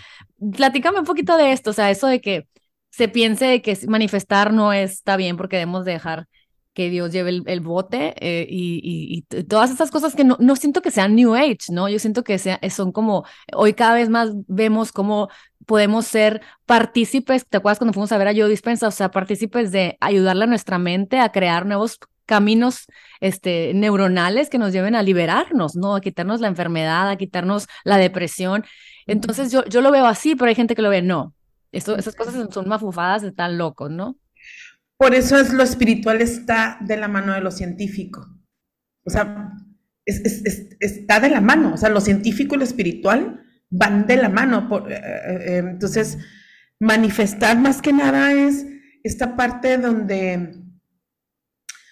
[0.56, 2.48] platícame un poquito de esto, o sea, eso de que
[2.90, 6.28] se piense que manifestar no está bien porque debemos dejar
[6.74, 10.82] que Dios lleve el, bote eh, y, y, todas estas cosas que no, no, siento
[10.82, 11.90] que sean New Age, ¿no?
[11.90, 15.30] Yo siento que sea, son como, hoy cada vez más vemos cómo
[15.66, 18.88] podemos ser partícipes, ¿te acuerdas cuando fuimos a ver a Joe Dispensa?
[18.88, 22.86] O sea, partícipes de ayudarle a nuestra mente a crear nuevos caminos
[23.20, 25.96] este, neuronales que nos lleven a liberarnos, ¿no?
[25.96, 28.64] A quitarnos la enfermedad, a quitarnos la depresión.
[29.06, 31.34] Entonces yo, yo lo veo así, pero hay gente que lo ve, no.
[31.72, 34.18] Eso, esas cosas son mafufadas tan locos, ¿no?
[34.98, 38.28] Por eso es lo espiritual está de la mano de lo científico.
[39.06, 39.54] O sea,
[40.06, 41.74] está de la mano.
[41.74, 44.68] O sea, lo científico y lo espiritual van de la mano.
[44.68, 46.18] Por, eh, eh, eh, entonces,
[46.80, 48.66] manifestar más que nada es
[49.04, 50.56] esta parte donde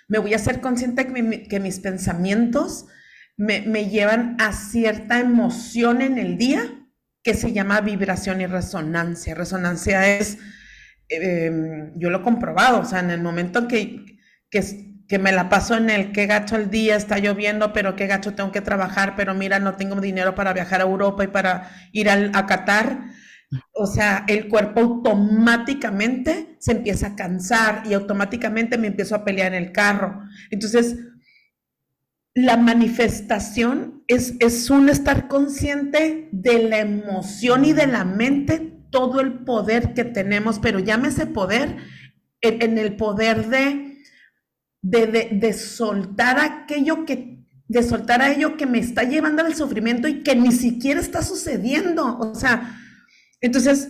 [0.08, 2.88] me voy a ser consciente que, mis pensamientos
[3.36, 6.87] me, llevan a cierta emoción en el día
[7.28, 9.36] que se llama vibración y resonancia.
[9.36, 10.38] Resonancia es,
[11.10, 14.06] em, yo lo he comprobado, o sea, en el momento que,
[14.50, 14.64] que,
[15.10, 18.34] que me la paso en el qué gacho el día, está lloviendo, pero qué gacho
[18.34, 22.10] tengo que trabajar, pero mira, no tengo dinero para viajar a Europa y para ir
[22.10, 23.00] a Qatar
[23.74, 29.54] o sea, el cuerpo automáticamente se empieza a cansar y automáticamente me empiezo a pelear
[29.54, 30.22] en el carro.
[30.50, 30.98] Entonces,
[32.38, 38.60] la manifestación es, es un estar consciente de la emoción y de la mente,
[38.92, 41.78] todo el poder que tenemos, pero llámese poder
[42.42, 43.98] en, el poder de,
[44.84, 50.22] de, de, soltar aquello que de soltar a que me está llevando al sufrimiento y
[50.22, 52.20] que ni siquiera está sucediendo.
[52.20, 52.80] O sea,
[53.42, 53.90] entonces,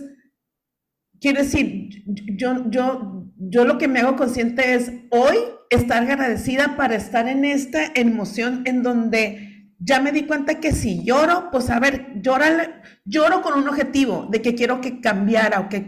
[1.20, 5.36] quiero decir, yo, yo, yo lo que me hago consciente es hoy
[5.70, 11.04] estar agradecida para estar en esta emoción en donde ya me di cuenta que si
[11.04, 15.86] lloro, pues a ver, lloro con un objetivo de que quiero que cambiara o que,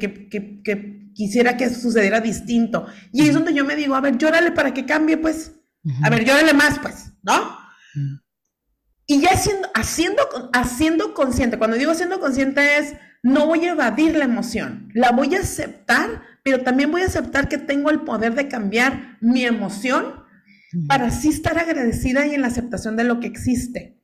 [1.15, 2.87] quisiera que sucediera distinto.
[3.13, 5.57] Y es donde yo me digo, a ver, llórale para que cambie, pues.
[6.03, 7.59] A ver, llórale más, pues, ¿no?
[9.07, 14.17] Y ya haciendo, haciendo, haciendo consciente, cuando digo haciendo consciente es no voy a evadir
[14.17, 18.35] la emoción, la voy a aceptar, pero también voy a aceptar que tengo el poder
[18.35, 20.25] de cambiar mi emoción
[20.87, 24.01] para así estar agradecida y en la aceptación de lo que existe.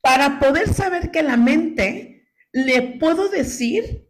[0.00, 4.08] Para poder saber que la mente le puedo decir,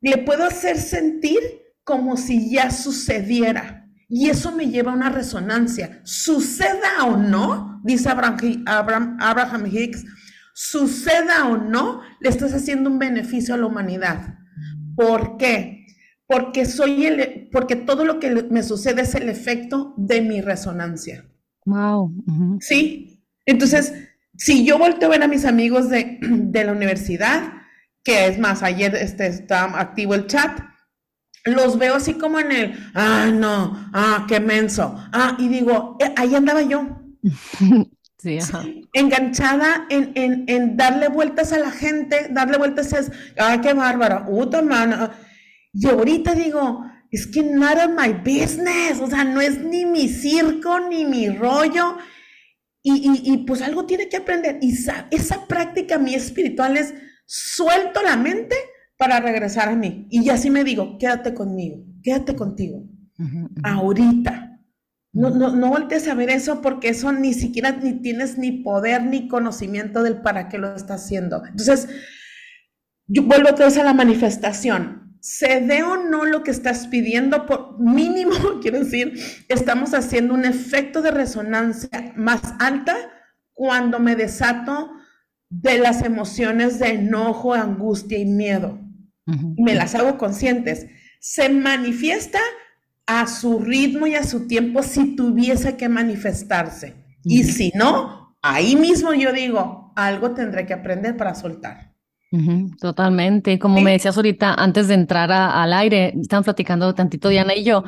[0.00, 1.40] le puedo hacer sentir
[1.84, 3.88] como si ya sucediera.
[4.08, 6.00] Y eso me lleva a una resonancia.
[6.04, 10.04] Suceda o no, dice Abraham, Abraham Hicks,
[10.54, 14.34] suceda o no, le estás haciendo un beneficio a la humanidad.
[14.94, 15.81] ¿Por qué?
[16.32, 21.26] Porque soy el, porque todo lo que me sucede es el efecto de mi resonancia.
[21.66, 22.10] Wow.
[22.60, 23.22] Sí.
[23.44, 23.92] Entonces,
[24.36, 26.18] si yo volteo a ver a mis amigos de,
[26.52, 27.52] la universidad,
[28.02, 30.58] que es más, ayer este, está activo el chat,
[31.44, 36.14] los veo así como en el, ah, no, ah, qué menso, ah, y digo, eh,
[36.16, 36.98] ahí andaba yo.
[38.22, 38.38] Sí,
[38.92, 44.24] enganchada en, en, en, darle vueltas a la gente, darle vueltas es, ay, qué bárbara,
[44.24, 45.10] puta mano.
[45.72, 50.80] Y ahorita digo, es que nada my business, o sea, no es ni mi circo,
[50.80, 51.96] ni mi rollo.
[52.82, 54.58] y, pues algo tiene que aprender.
[54.60, 56.94] Y esa práctica mi espiritual es
[57.26, 58.56] suelto la mente
[59.02, 60.06] para regresar a mí.
[60.10, 62.84] Y así me digo, quédate conmigo, quédate contigo.
[63.64, 64.60] Ahorita.
[65.14, 69.02] No, no, no voltees a ver eso porque eso ni siquiera ni tienes ni poder
[69.02, 71.44] ni conocimiento del para qué lo estás haciendo.
[71.44, 71.88] Entonces,
[73.06, 75.01] yo vuelvo otra vez a la manifestación.
[75.22, 79.14] Se dé o no lo que estás pidiendo, por mínimo, quiero decir,
[79.48, 82.96] estamos haciendo un efecto de resonancia más alta
[83.52, 84.90] cuando me desato
[85.48, 88.80] de las emociones de enojo, angustia y miedo.
[89.56, 90.86] Me las hago conscientes.
[91.20, 92.40] Se manifiesta
[93.06, 96.96] a su ritmo y a su tiempo si tuviese que manifestarse.
[97.22, 101.91] Y si no, ahí mismo yo digo, algo tendré que aprender para soltar.
[102.80, 103.58] Totalmente.
[103.58, 107.84] Como me decías ahorita, antes de entrar al aire, estaban platicando tantito Diana y yo,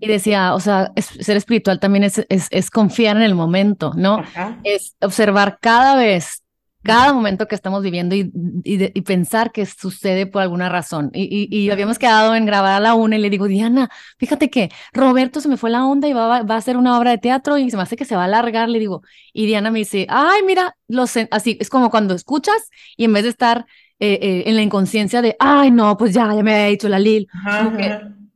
[0.00, 4.22] y decía, o sea, ser espiritual también es, es, confiar en el momento, ¿no?
[4.64, 6.42] Es observar cada vez
[6.82, 8.32] cada momento que estamos viviendo y,
[8.64, 11.10] y, pensar que sucede por alguna razón.
[11.12, 15.40] Y, habíamos quedado en grabar a la una y le digo, Diana, fíjate que Roberto
[15.40, 17.70] se me fue la onda y va, va, a hacer una obra de teatro y
[17.70, 19.02] se me hace que se va a alargar, le digo.
[19.32, 23.12] Y Diana me dice, ay, mira, lo sé, así, es como cuando escuchas y en
[23.12, 23.66] vez de estar
[24.00, 26.98] eh, eh, en la inconsciencia de, ay, no, pues ya, ya me había dicho la
[26.98, 27.28] Lil,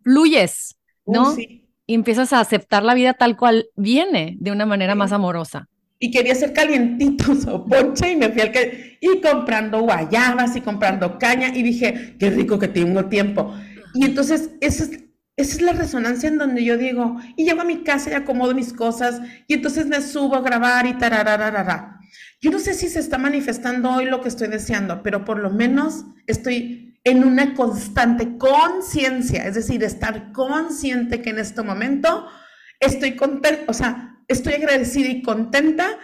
[0.03, 1.37] fluyes, ¿no?
[1.87, 5.69] Y empiezas a aceptar la vida tal cual viene de una manera más amorosa.
[5.99, 10.61] Y quería hacer calientitos o ponche y me fui al que y comprando guayabas y
[10.61, 13.55] comprando caña y dije, qué rico que tengo tiempo.
[13.95, 14.91] Y entonces esa es,
[15.37, 18.55] esa es la resonancia en donde yo digo, y llego a mi casa y acomodo
[18.55, 21.99] mis cosas y entonces me subo a grabar y tarararara.
[22.41, 25.51] Yo no sé si se está manifestando hoy lo que estoy deseando, pero por lo
[25.51, 32.27] menos estoy en una constante conciencia, es decir, estar consciente que en este momento
[32.79, 35.99] estoy contento, o sea, estoy agradecida y contenta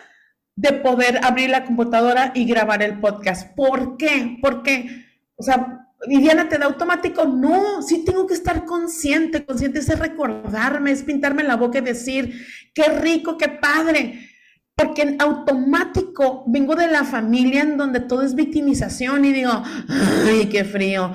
[0.56, 3.54] de poder abrir la computadora y grabar el podcast.
[3.54, 4.38] ¿Por qué?
[4.40, 7.24] Porque, o sea, Viviana, ¿te da automático?
[7.24, 12.46] No, sí tengo que estar consciente, consciente es recordarme, es pintarme la boca y decir,
[12.72, 14.28] qué rico, qué padre.
[14.76, 19.50] Porque en automático vengo de la familia en donde todo es victimización y digo,
[19.88, 21.12] ay, qué frío.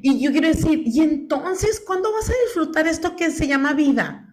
[0.00, 4.28] Y yo quiero decir, ¿y entonces cuándo vas a disfrutar esto que se llama vida?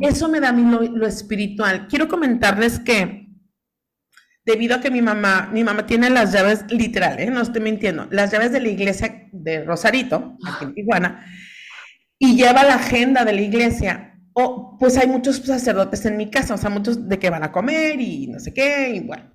[0.00, 1.88] Eso me da a mí lo, espiritual.
[1.88, 3.29] Quiero comentarles que
[4.50, 7.30] debido a que mi mamá, mi mamá tiene las llaves literales, ¿eh?
[7.30, 11.24] no estoy mintiendo, las llaves de la iglesia de Rosarito, aquí en Tijuana,
[12.18, 14.06] y lleva la agenda de la iglesia.
[14.32, 17.50] O, pues hay muchos sacerdotes en mi casa, o sea, muchos de que van a
[17.50, 19.30] comer y no sé qué, y bueno.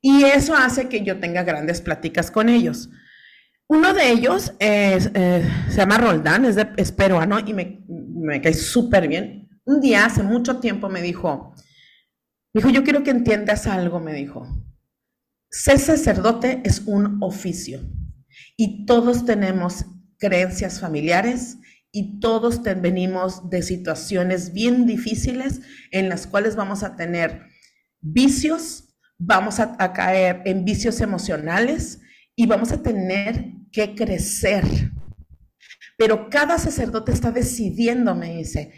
[0.00, 2.90] Y eso hace que yo tenga grandes pláticas con ellos.
[3.68, 8.54] Uno de ellos es, eh, se llama Roldán, es, es peruano y me, me cae
[8.54, 9.48] súper bien.
[9.64, 11.54] Un día, hace mucho tiempo, me dijo,
[12.52, 14.46] me dijo, yo quiero que entiendas algo, me dijo.
[15.50, 17.80] Ser sacerdote es un oficio
[18.56, 19.84] y todos tenemos
[20.18, 21.58] creencias familiares
[21.92, 25.60] y todos venimos de situaciones bien difíciles
[25.90, 27.46] en las cuales vamos a tener
[28.00, 32.00] vicios, vamos a, a caer en vicios emocionales
[32.36, 34.64] y vamos a tener que crecer.
[35.96, 38.72] Pero cada sacerdote está decidiendo, me dice,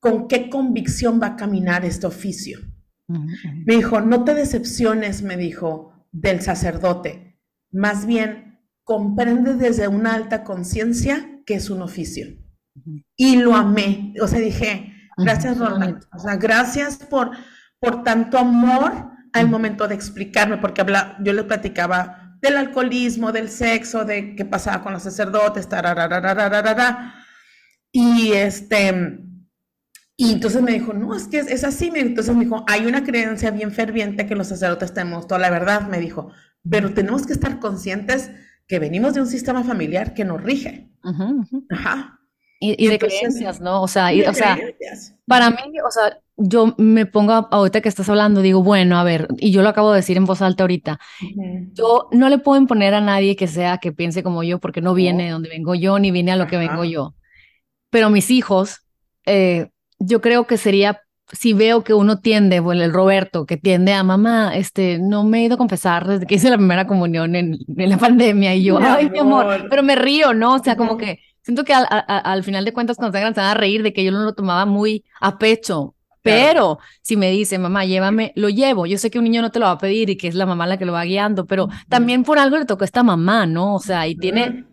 [0.00, 2.60] con qué convicción va a caminar este oficio.
[3.08, 7.38] Me dijo, no te decepciones, me dijo, del sacerdote.
[7.70, 12.26] Más bien, comprende desde una alta conciencia que es un oficio.
[13.16, 14.14] Y lo amé.
[14.20, 16.02] O sea, dije, gracias, Roland.
[16.14, 17.30] O sea, gracias por,
[17.78, 23.48] por tanto amor al momento de explicarme, porque habla, yo le platicaba del alcoholismo, del
[23.48, 25.68] sexo, de qué pasaba con los sacerdotes,
[27.90, 29.18] y este,
[30.16, 33.50] y entonces me dijo, no, es que es, así, entonces me dijo, hay una creencia
[33.50, 36.30] bien ferviente que los sacerdotes tenemos toda la verdad, me dijo,
[36.68, 38.30] pero tenemos que estar conscientes
[38.68, 40.90] que venimos de un sistema familiar que nos rige.
[41.70, 42.20] Ajá.
[42.60, 43.82] Y, de creencias, ¿no?
[43.82, 44.56] O sea, o sea
[45.26, 49.28] para mí, o sea, yo me pongo ahorita que estás hablando, digo, bueno, a ver,
[49.36, 50.98] y yo lo acabo de decir en voz alta ahorita,
[51.72, 54.94] yo no le puedo imponer a nadie que sea que piense como yo, porque no
[54.94, 57.14] viene de donde vengo yo, ni viene a lo que vengo yo.
[57.90, 58.86] Pero mis hijos,
[59.26, 61.00] eh, yo creo que sería,
[61.32, 65.40] si veo que uno tiende, bueno, el Roberto, que tiende a mamá, este, no me
[65.40, 68.78] he ido a confesar desde que hice la primera comunión en, la pandemia, y yo,
[68.78, 70.54] ay, mi amor, pero me río, ¿no?
[70.54, 73.54] O sea, como que siento que al, al, final de cuentas cuando se van a
[73.54, 77.84] reír de que yo no lo tomaba muy a pecho, pero si me dice, mamá,
[77.84, 78.86] llévame, lo llevo.
[78.86, 80.46] Yo sé que un niño no te lo va a pedir y que es la
[80.46, 83.44] mamá la que lo va guiando, pero también por algo le tocó a esta mamá,
[83.44, 83.74] ¿no?
[83.74, 84.64] O sea, y tiene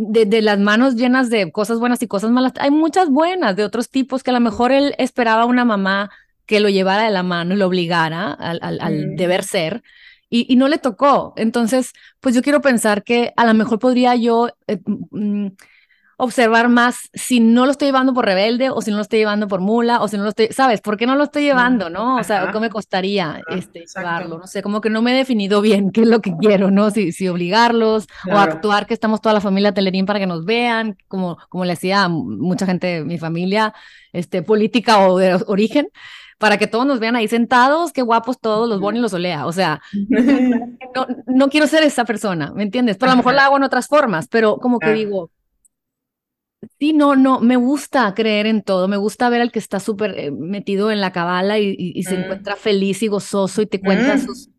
[0.00, 2.52] de, las manos llenas de cosas buenas y cosas malas.
[2.58, 6.10] Hay muchas buenas de otros tipos que a lo mejor él esperaba una mamá
[6.46, 9.82] que lo llevara de la mano y lo obligara al, deber ser.
[10.30, 11.34] Y, no le tocó.
[11.36, 14.78] Entonces, pues yo quiero pensar que a lo mejor podría yo eh,
[15.10, 15.48] mm,
[16.20, 19.48] observar más si no lo estoy llevando por rebelde o si no lo estoy llevando
[19.48, 20.82] por mula o si no lo estoy, ¿sabes?
[20.82, 22.16] ¿Por qué no lo estoy llevando, no?
[22.16, 24.38] O sea, ¿cómo me costaría este, llevarlo?
[24.38, 26.90] No sé, como que no me he definido bien qué es lo que quiero, ¿no?
[26.90, 30.98] Si, si obligarlos o actuar que estamos toda la familia Telerín para que nos vean,
[31.08, 33.72] como, como le decía mucha gente de mi familia,
[34.12, 35.88] este, política o de origen
[36.38, 39.46] para que todos nos vean ahí sentados, qué guapos todos, los Bonnie y los Olea.
[39.46, 42.96] O sea, no, no, quiero ser esa persona, ¿me entiendes?
[42.98, 45.30] Pero a lo mejor la hago en otras formas, pero como que digo,
[46.78, 50.14] Sí, no, no, me gusta creer en todo, me gusta ver al que está súper
[50.18, 52.20] eh, metido en la cabala y, se mm.
[52.20, 54.20] encuentra feliz y gozoso y te cuenta mm.
[54.20, 54.50] sus,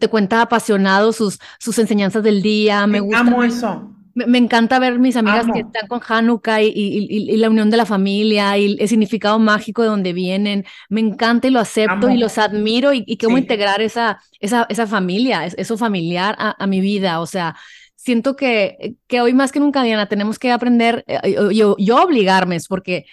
[0.00, 3.20] te, cuenta apasionado sus, sus enseñanzas del día, me, gusta.
[3.20, 3.92] Amo eso.
[4.14, 8.56] Me, encanta ver mis amigas que están con Hanukkah y, la unión de la familia
[8.56, 10.64] y el significado mágico de donde vienen.
[10.88, 15.44] Me encanta y lo acepto y los admiro y, cómo integrar esa, esa, esa familia,
[15.44, 17.20] eso familiar a, a mi vida.
[17.20, 17.56] O sea,
[18.06, 22.56] siento que, que hoy más que nunca, Diana, tenemos que aprender, eh, yo, yo obligarme,
[22.68, 23.04] porque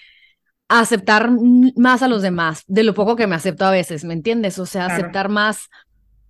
[0.69, 1.31] aceptar
[1.75, 4.59] más a los demás, de lo poco que me acepto a veces, ¿me entiendes?
[4.59, 5.69] O sea, aceptar más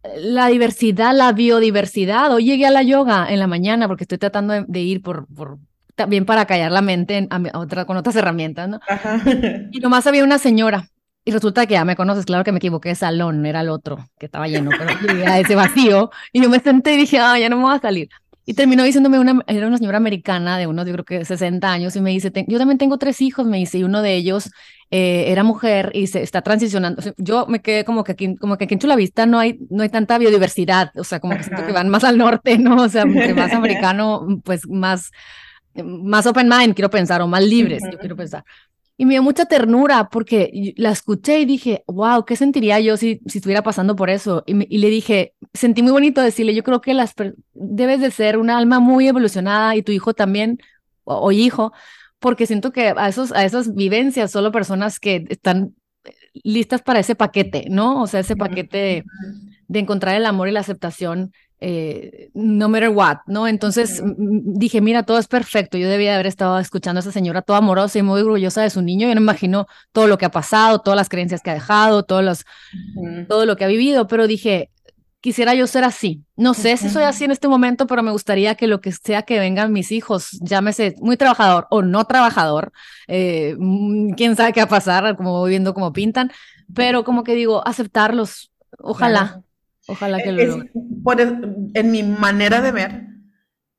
[0.04, 2.34] eh, la diversidad, la biodiversidad.
[2.34, 5.58] Hoy llegué a la yoga en la mañana porque estoy tratando de, ir por, por,
[5.96, 8.80] también para callar la mente otra, con otras herramientas, ¿no?
[9.72, 10.88] Y nomás había una señora.
[11.26, 13.98] Y resulta que ya me conoces, claro que me equivoqué de salón, era el otro
[14.20, 16.12] que estaba lleno, pero llegué ese vacío.
[16.32, 18.10] Y yo me senté y dije, ah, ya no me voy a salir.
[18.46, 21.96] Y terminó diciéndome una, era una señora americana de unos, yo creo que 60 años,
[21.96, 24.50] y me dice, yo también tengo tres hijos, me dice, y uno de ellos
[24.92, 27.02] eh, era mujer y se está transicionando.
[27.18, 29.90] yo me quedé como que aquí, como que aquí en Chulavista no hay, no hay
[29.90, 32.84] tanta biodiversidad, o sea, como que siento que van más al norte, ¿no?
[32.84, 35.12] O sea, más americano, pues más,
[35.76, 38.44] más open mind, quiero pensar, o más libres, yo quiero pensar.
[38.96, 43.22] Y me dio mucha ternura porque la escuché y dije, wow, ¿qué sentiría yo si,
[43.26, 44.44] si estuviera pasando por eso?
[44.46, 47.14] Y, le dije, sentí muy bonito decirle, yo creo que las
[47.54, 50.60] debes de ser una alma muy evolucionada y tu hijo también,
[51.06, 51.74] o, hijo,
[52.20, 55.74] porque siento que a, esos, a esas vivencias solo personas que están
[56.34, 58.02] listas para ese paquete, ¿no?
[58.02, 59.04] O sea, ese paquete
[59.68, 61.34] de encontrar el amor y la aceptación
[61.66, 63.48] eh, no matter what, ¿no?
[63.48, 65.78] Entonces dije, mira, todo es perfecto.
[65.78, 68.82] Yo debía haber estado escuchando a esa señora toda amorosa y muy orgullosa de su
[68.82, 69.08] niño.
[69.08, 72.22] Yo no imagino todo lo que ha pasado, todas las creencias que ha dejado, todos
[72.22, 72.46] los,
[73.30, 74.72] todo lo que ha vivido, pero dije,
[75.22, 76.26] quisiera yo ser así.
[76.36, 79.22] No sé si soy así en este momento, pero me gustaría que lo que sea
[79.22, 82.74] que vengan mis hijos, llámese muy trabajador o no trabajador,
[83.08, 86.30] eh, mm, quién sabe qué va a pasar, como viendo cómo pintan,
[86.76, 89.42] pero como que digo, aceptarlos, ojalá.
[89.88, 90.64] Ojalá que lo
[91.04, 93.08] por En mi manera de ver,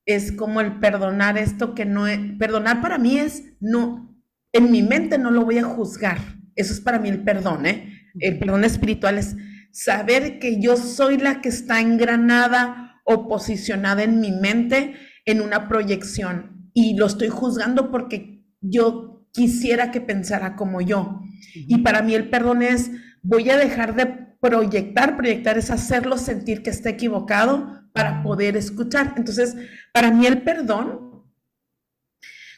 [0.07, 4.15] es como el perdonar esto que no es, perdonar para mí es no,
[4.53, 6.19] en mi mente no lo voy a juzgar.
[6.57, 7.91] Eso es para mí el perdón, ¿eh?
[8.21, 9.37] El perdón espiritual es
[9.73, 14.95] saber que yo soy la que está engranada o posicionada en mi mente
[15.25, 21.21] en una proyección y lo estoy juzgando porque yo quisiera que pensara como yo.
[21.55, 22.91] Y para mí el perdón es,
[23.23, 29.15] voy a dejar de proyectar, proyectar es hacerlo sentir que está equivocado para poder escuchar.
[29.17, 29.57] Entonces,
[29.91, 31.25] para mí el perdón,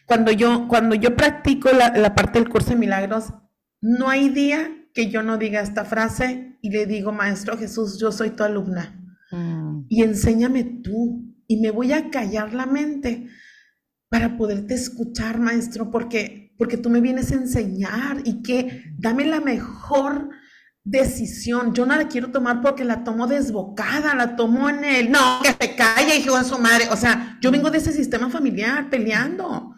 [0.05, 3.33] cuando yo, cuando yo practico la, parte del curso de milagros,
[3.81, 8.11] no hay día que yo no diga esta frase y le digo, Maestro Jesús, yo
[8.11, 9.85] soy tu alumna mm.
[9.89, 13.29] y enséñame tú y me voy a callar la mente
[14.09, 19.41] para poderte escuchar, Maestro, porque, porque tú me vienes a enseñar y que dame la
[19.41, 20.31] mejor
[20.87, 21.75] decisión.
[21.75, 25.53] Yo no la quiero tomar porque la tomo desbocada, la tomo en el, no, que
[25.61, 26.87] se calle, hijo de su madre.
[26.91, 29.75] O sea, yo vengo de ese sistema familiar peleando,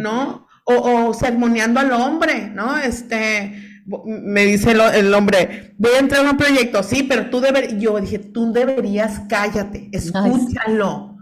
[0.00, 0.46] ¿no?
[0.64, 2.78] O, o sermoneando al hombre, ¿no?
[2.78, 7.74] Este, me dice el, hombre, voy a entrar a un proyecto, sí, pero tú deberías,
[7.78, 11.18] yo dije, tú deberías, cállate, escúchalo,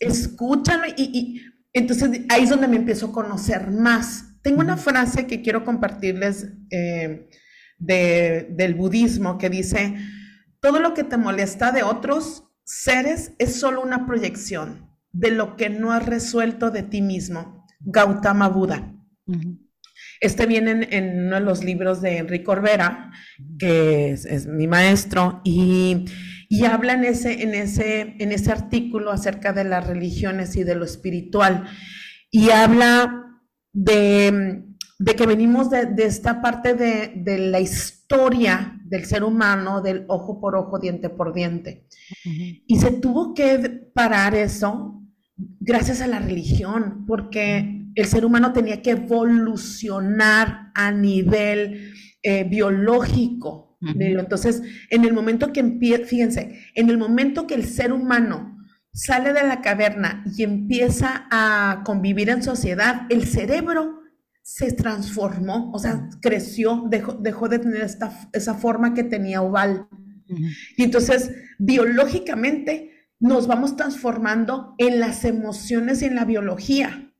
[0.00, 1.42] escúchalo y, y,
[1.74, 4.24] entonces ahí es donde me empiezo a conocer más.
[4.40, 7.28] Tengo una frase que quiero compartirles eh,
[7.78, 9.96] del budismo que dice,
[10.60, 15.70] todo lo que te molesta de otros seres es solo una proyección de lo que
[15.70, 17.66] no has resuelto de ti mismo.
[17.80, 18.92] Gautama Buda.
[20.20, 23.12] Este viene en, uno de los libros de Enrique Orbera,
[23.58, 26.06] que es, mi maestro, y,
[26.48, 30.74] y, habla en ese, en, ese, en ese artículo acerca de las religiones y de
[30.74, 31.68] lo espiritual.
[32.30, 33.40] Y habla
[33.72, 34.64] de
[34.98, 40.56] de que venimos de, esta parte de, la historia del ser humano, del ojo por
[40.56, 41.86] ojo, diente por diente.
[42.66, 43.58] Y se tuvo que
[43.94, 45.02] parar eso
[45.36, 51.92] gracias a la religión, porque el ser humano tenía que evolucionar a nivel
[52.22, 53.78] eh, biológico.
[53.98, 58.58] Entonces, en el momento que empieza, fíjense, en el momento que el ser humano
[58.92, 64.05] sale de la caverna y empieza a convivir en sociedad, el cerebro
[64.46, 69.88] se transformó, o sea, creció, dejó, dejó de tener esta, esa forma que tenía oval.
[70.76, 77.12] Y entonces, biológicamente, nos vamos transformando en las emociones y en la biología.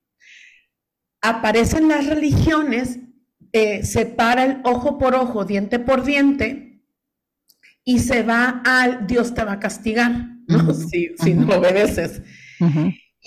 [1.21, 3.01] Aparecen las religiones,
[3.51, 6.85] eh, se para el ojo por ojo, diente por diente,
[7.83, 10.13] y se va al Dios te va a castigar,
[10.47, 10.73] ¿no?
[10.73, 12.23] si, no obedeces.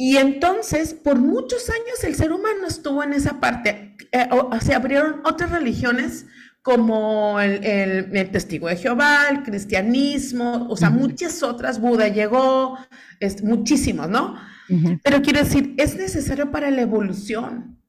[0.02, 3.98] Y entonces, por muchos años, el ser humano estuvo en esa parte.
[4.14, 4.30] Eh,
[4.62, 6.26] se abrieron otras religiones
[6.62, 12.78] como el, testigo de Jehová, el cristianismo, o sea, muchas otras, Buda llegó,
[13.20, 14.38] es, muchísimos, ¿no?
[15.04, 17.84] Pero quiero decir, es necesario para la evolución,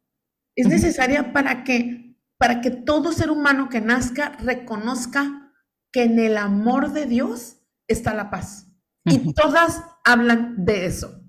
[0.57, 5.53] es necesaria para que, para que todo ser humano que nazca reconozca
[5.93, 8.67] que en el amor de Dios está la paz.
[9.05, 11.21] Y todas hablan de eso.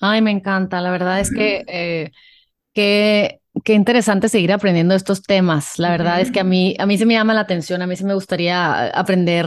[0.00, 2.10] Ay, me encanta, la verdad es que, eh,
[2.72, 5.78] que Qué interesante seguir aprendiendo estos temas.
[5.78, 7.96] La verdad es que a mí, a mí se me llama la atención, a mí
[7.96, 9.46] se me gustaría aprender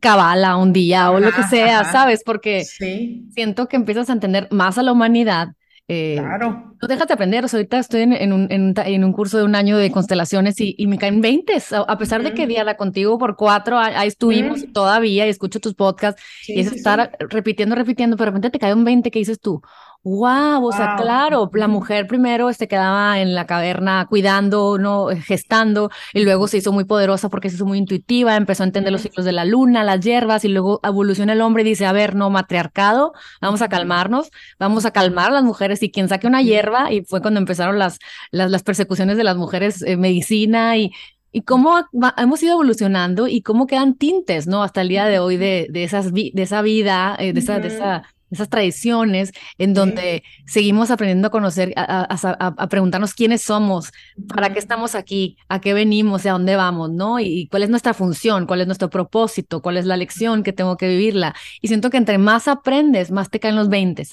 [0.00, 2.22] cabala un día o lo que sea, ¿sabes?
[2.24, 5.48] Porque siento que empiezas a entender más a la humanidad.
[5.92, 6.76] Eh, claro.
[6.80, 7.44] No dejas de aprender.
[7.44, 10.76] O sea, ahorita estoy en, un, en, un, curso de un año de constelaciones y,
[10.78, 11.52] y me caen 20.
[11.72, 16.22] A pesar de que Diana contigo por cuatro, ahí estuvimos todavía y escucho tus podcasts
[16.46, 19.62] y es estar repitiendo, repitiendo, pero de repente te cae un 20 que dices tú,
[20.02, 25.90] Wow, o sea, claro, la mujer primero este, quedaba en la caverna cuidando, no gestando,
[26.14, 29.02] y luego se hizo muy poderosa porque se hizo muy intuitiva, empezó a entender los
[29.02, 32.14] ciclos de la luna, las hierbas, y luego evoluciona el hombre y dice, a ver,
[32.14, 36.40] no, matriarcado, vamos a calmarnos, vamos a calmar a las mujeres, y quien saque una
[36.40, 37.98] hierba, y fue cuando empezaron las,
[38.30, 40.92] las, las persecuciones de las mujeres, en medicina, y,
[41.30, 41.76] y cómo
[42.16, 44.62] hemos ido evolucionando y cómo quedan tintes, ¿no?
[44.62, 47.68] Hasta el día de hoy de, de, esas de esa vida, eh, de, esa, de
[47.68, 53.92] esa esas tradiciones en donde seguimos aprendiendo a conocer, a, preguntarnos quiénes somos,
[54.28, 57.20] para qué estamos aquí, a qué venimos y a dónde vamos, ¿no?
[57.20, 60.76] Y, cuál es nuestra función, cuál es nuestro propósito, cuál es la lección que tengo
[60.76, 61.34] que vivirla.
[61.60, 64.06] Y siento que entre más aprendes, más te caen los 20.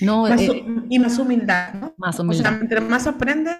[0.00, 0.28] ¿no?
[0.28, 1.94] Eh, y más humildad, ¿no?
[1.96, 2.46] Más humildad.
[2.46, 3.58] O sea, entre más aprendes,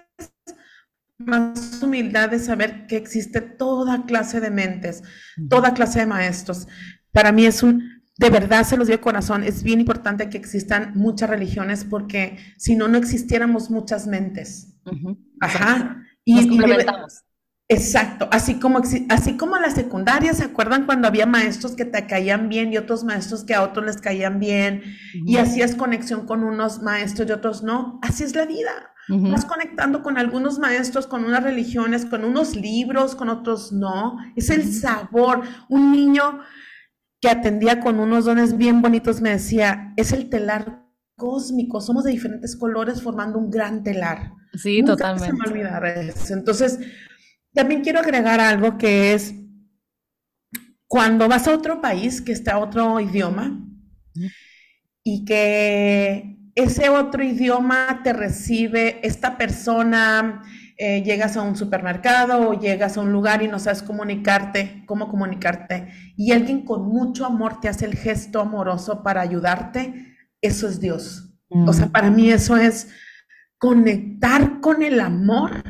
[1.17, 5.03] más humildad de saber que existe toda clase de mentes,
[5.49, 6.67] toda clase de maestros.
[7.11, 10.37] Para mí es un de verdad se los digo de corazón, es bien importante que
[10.37, 14.75] existan muchas religiones porque si no, no existiéramos muchas mentes.
[15.39, 16.03] Ajá.
[16.25, 16.59] Y,
[17.69, 22.07] exacto, así como, así como en la secundaria, ¿se acuerdan cuando había maestros que te
[22.07, 26.43] caían bien y otros maestros que a otros les caían bien y hacías conexión con
[26.43, 27.99] unos maestros y otros no?
[28.03, 28.93] Así es la vida.
[29.07, 34.17] Vas conectando con algunos maestros, con unas religiones, con unos libros, con otros no.
[34.35, 35.41] Es el sabor.
[35.67, 36.41] Un niño
[37.21, 40.85] que atendía con unos dones bien bonitos, me decía, es el telar
[41.17, 44.33] cósmico, somos de diferentes colores formando un gran telar.
[44.53, 45.27] Sí, totalmente.
[45.27, 46.33] Se me olvidar eso.
[46.33, 46.79] Entonces,
[47.53, 49.35] también quiero agregar algo que es,
[50.87, 53.63] cuando vas a otro país que está otro idioma
[55.03, 60.41] y que ese otro idioma te recibe esta persona,
[60.81, 65.09] eh, llegas a un supermercado o llegas a un lugar y no sabes comunicarte, cómo
[65.09, 70.79] comunicarte, y alguien con mucho amor te hace el gesto amoroso para ayudarte, eso es
[70.79, 71.35] Dios.
[71.49, 72.87] O sea, para mí eso es
[73.57, 75.63] conectar con el amor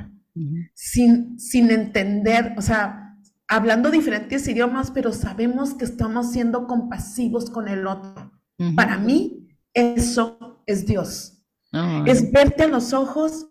[0.76, 7.68] sin, sin entender, o sea, hablando diferentes idiomas, pero sabemos que estamos siendo compasivos con
[7.68, 8.32] el otro.
[8.76, 11.42] Para mí, eso es Dios.
[12.06, 13.49] Es verte a los ojos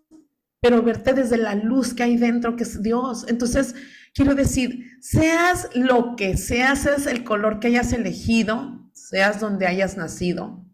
[0.61, 3.25] pero verte desde la luz que hay dentro, que es Dios.
[3.27, 3.75] Entonces,
[4.13, 9.97] quiero decir, seas lo que seas, es el color que hayas elegido, seas donde hayas
[9.97, 10.65] nacido,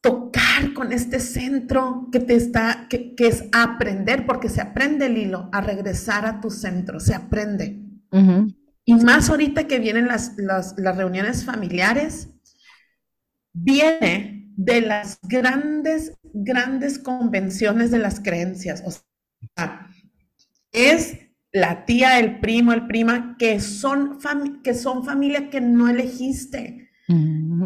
[0.00, 5.48] tocar con este centro que te está, que, es aprender, porque se aprende el hilo,
[5.52, 7.78] a regresar a tu centro, se aprende.
[8.84, 12.28] Y más ahorita que vienen las, las, las reuniones familiares,
[13.52, 18.82] viene de las grandes, grandes convenciones de las creencias.
[18.86, 19.88] O sea,
[20.72, 21.18] es
[21.52, 24.18] la tía, el primo, el prima, que son,
[24.62, 26.90] que son familia que no elegiste,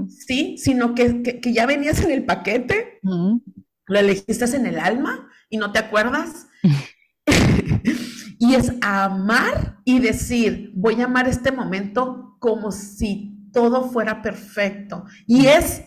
[0.08, 0.56] ¿sí?
[0.58, 5.78] Sino que, ya venías en el paquete, lo elegiste en el alma y no te
[5.78, 6.46] acuerdas.
[8.38, 15.04] y es amar y decir, voy a amar este momento como si todo fuera perfecto.
[15.26, 15.82] Y es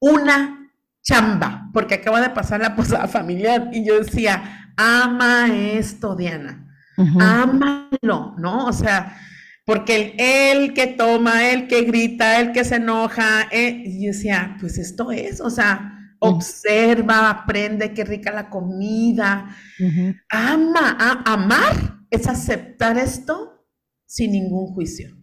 [0.00, 0.72] una
[1.02, 6.66] chamba, porque acaba de pasar la posada familiar y yo decía, ama esto, Diana.
[7.18, 8.66] Ámalo, ¿no?
[8.66, 9.16] O sea,
[9.64, 14.56] porque el, que toma, el que grita, el que se enoja, eh, y yo decía,
[14.60, 19.56] pues esto es, o sea, observa, aprende qué rica la comida,
[20.28, 23.66] ama, amar es aceptar esto
[24.04, 25.16] sin ningún juicio.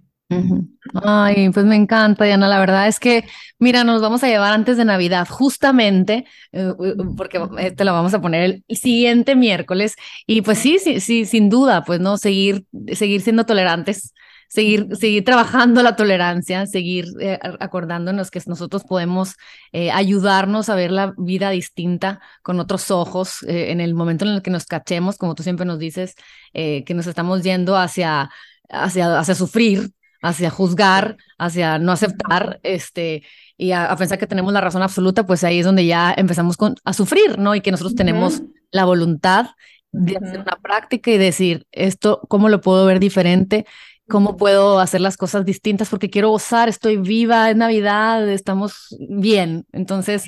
[1.04, 2.48] Ay, pues me encanta, Diana.
[2.48, 3.26] La verdad es que,
[3.60, 6.74] mira, nos vamos a llevar antes de Navidad, justamente, eh,
[7.16, 7.40] porque
[7.76, 9.96] te lo vamos a poner el siguiente miércoles.
[10.26, 14.14] Y pues sí, sí, sí, sin duda, pues no, seguir, seguir siendo tolerantes,
[14.50, 19.36] seguir, seguir trabajando la tolerancia, seguir eh, acordándonos que nosotros podemos
[19.72, 24.42] eh, ayudarnos a ver la vida distinta con otros ojos en el momento en el
[24.42, 26.16] que nos cachemos, como tú siempre nos dices,
[26.54, 28.30] que nos estamos yendo hacia,
[28.70, 29.92] hacia, hacia sufrir
[30.28, 33.24] hacia juzgar, hacia no aceptar, este,
[33.58, 36.76] y a, pensar que tenemos la razón absoluta, pues ahí es donde ya empezamos con,
[36.84, 37.56] a sufrir, ¿no?
[37.56, 39.48] Y que nosotros tenemos la voluntad
[39.92, 43.66] de hacer una práctica y decir, esto, ¿cómo lo puedo ver diferente?
[44.10, 45.90] ¿Cómo puedo hacer las cosas distintas?
[45.90, 49.66] Porque quiero gozar, estoy viva, es Navidad, estamos bien.
[49.74, 50.24] Entonces,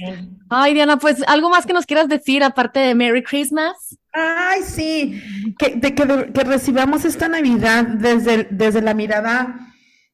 [0.49, 3.97] ay, Diana, pues algo más que nos quieras decir aparte de Merry Christmas.
[4.11, 5.21] Ay, sí,
[5.57, 9.69] que, de, que, que recibamos esta Navidad desde, desde la mirada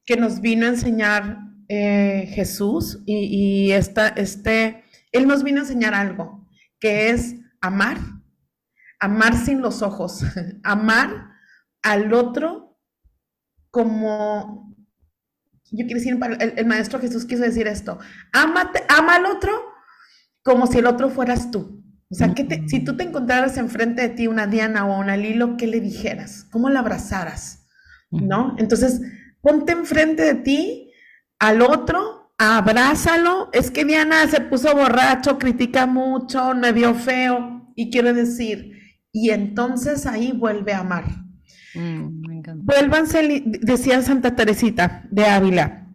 [0.06, 5.94] que nos vino a enseñar eh, Jesús y, esta, este, Él nos vino a enseñar
[5.94, 6.48] algo,
[6.78, 7.98] que es amar,
[9.00, 10.22] amar sin los ojos,
[10.62, 11.30] amar
[11.82, 12.78] al otro
[13.70, 14.74] como,
[15.70, 17.98] yo quiero decir, el, Maestro Jesús quiso decir esto,
[18.32, 19.52] Amate, ama al otro
[20.42, 21.84] como si el otro fueras tú.
[22.08, 25.56] O sea, que si tú te encontraras enfrente de ti una Diana o una Lilo,
[25.56, 26.46] ¿qué le dijeras?
[26.52, 27.66] ¿Cómo la abrazaras?
[28.10, 28.54] ¿No?
[28.56, 29.00] Entonces,
[29.46, 30.92] ponte enfrente de ti
[31.38, 33.48] al otro, abrázalo.
[33.52, 37.72] Es que Diana se puso borracho, critica mucho, me vio feo.
[37.76, 38.72] Y quiero decir,
[39.12, 41.04] y entonces ahí vuelve a amar.
[41.76, 45.94] Mm, Vuélvanse, decía Santa Teresita de Ávila,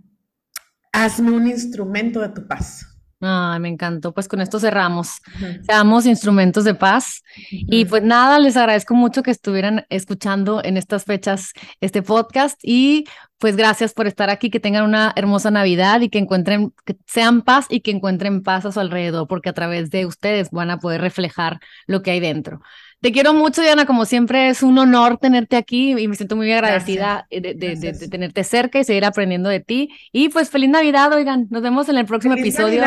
[0.93, 2.90] hazme un instrumento de tu paz.
[3.21, 4.13] Ay, me encantó.
[4.13, 5.21] Pues con esto cerramos.
[5.63, 7.23] Seamos instrumentos de paz.
[7.51, 13.05] Y pues nada, les agradezco mucho que estuvieran escuchando en estas fechas este podcast y
[13.37, 17.41] pues gracias por estar aquí, que tengan una hermosa Navidad y que encuentren, que sean
[17.41, 20.79] paz y que encuentren paz a su alrededor, porque a través de ustedes van a
[20.79, 22.61] poder reflejar lo que hay dentro.
[23.01, 23.87] Te quiero mucho, Diana.
[23.87, 28.79] Como siempre, es un honor tenerte aquí y me siento muy agradecida de, tenerte cerca
[28.79, 29.89] y seguir aprendiendo de ti.
[30.11, 31.47] Y pues feliz Navidad, oigan.
[31.49, 32.83] Nos vemos en el próximo episodio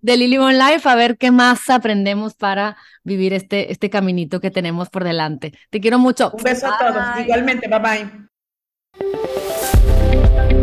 [0.00, 4.50] de Lily One Life a ver qué más aprendemos para vivir este, este caminito que
[4.50, 5.52] tenemos por delante.
[5.68, 6.30] Te quiero mucho.
[6.32, 7.04] Un beso a todos.
[7.20, 7.68] Igualmente.
[7.68, 8.28] Bye
[10.48, 10.61] bye.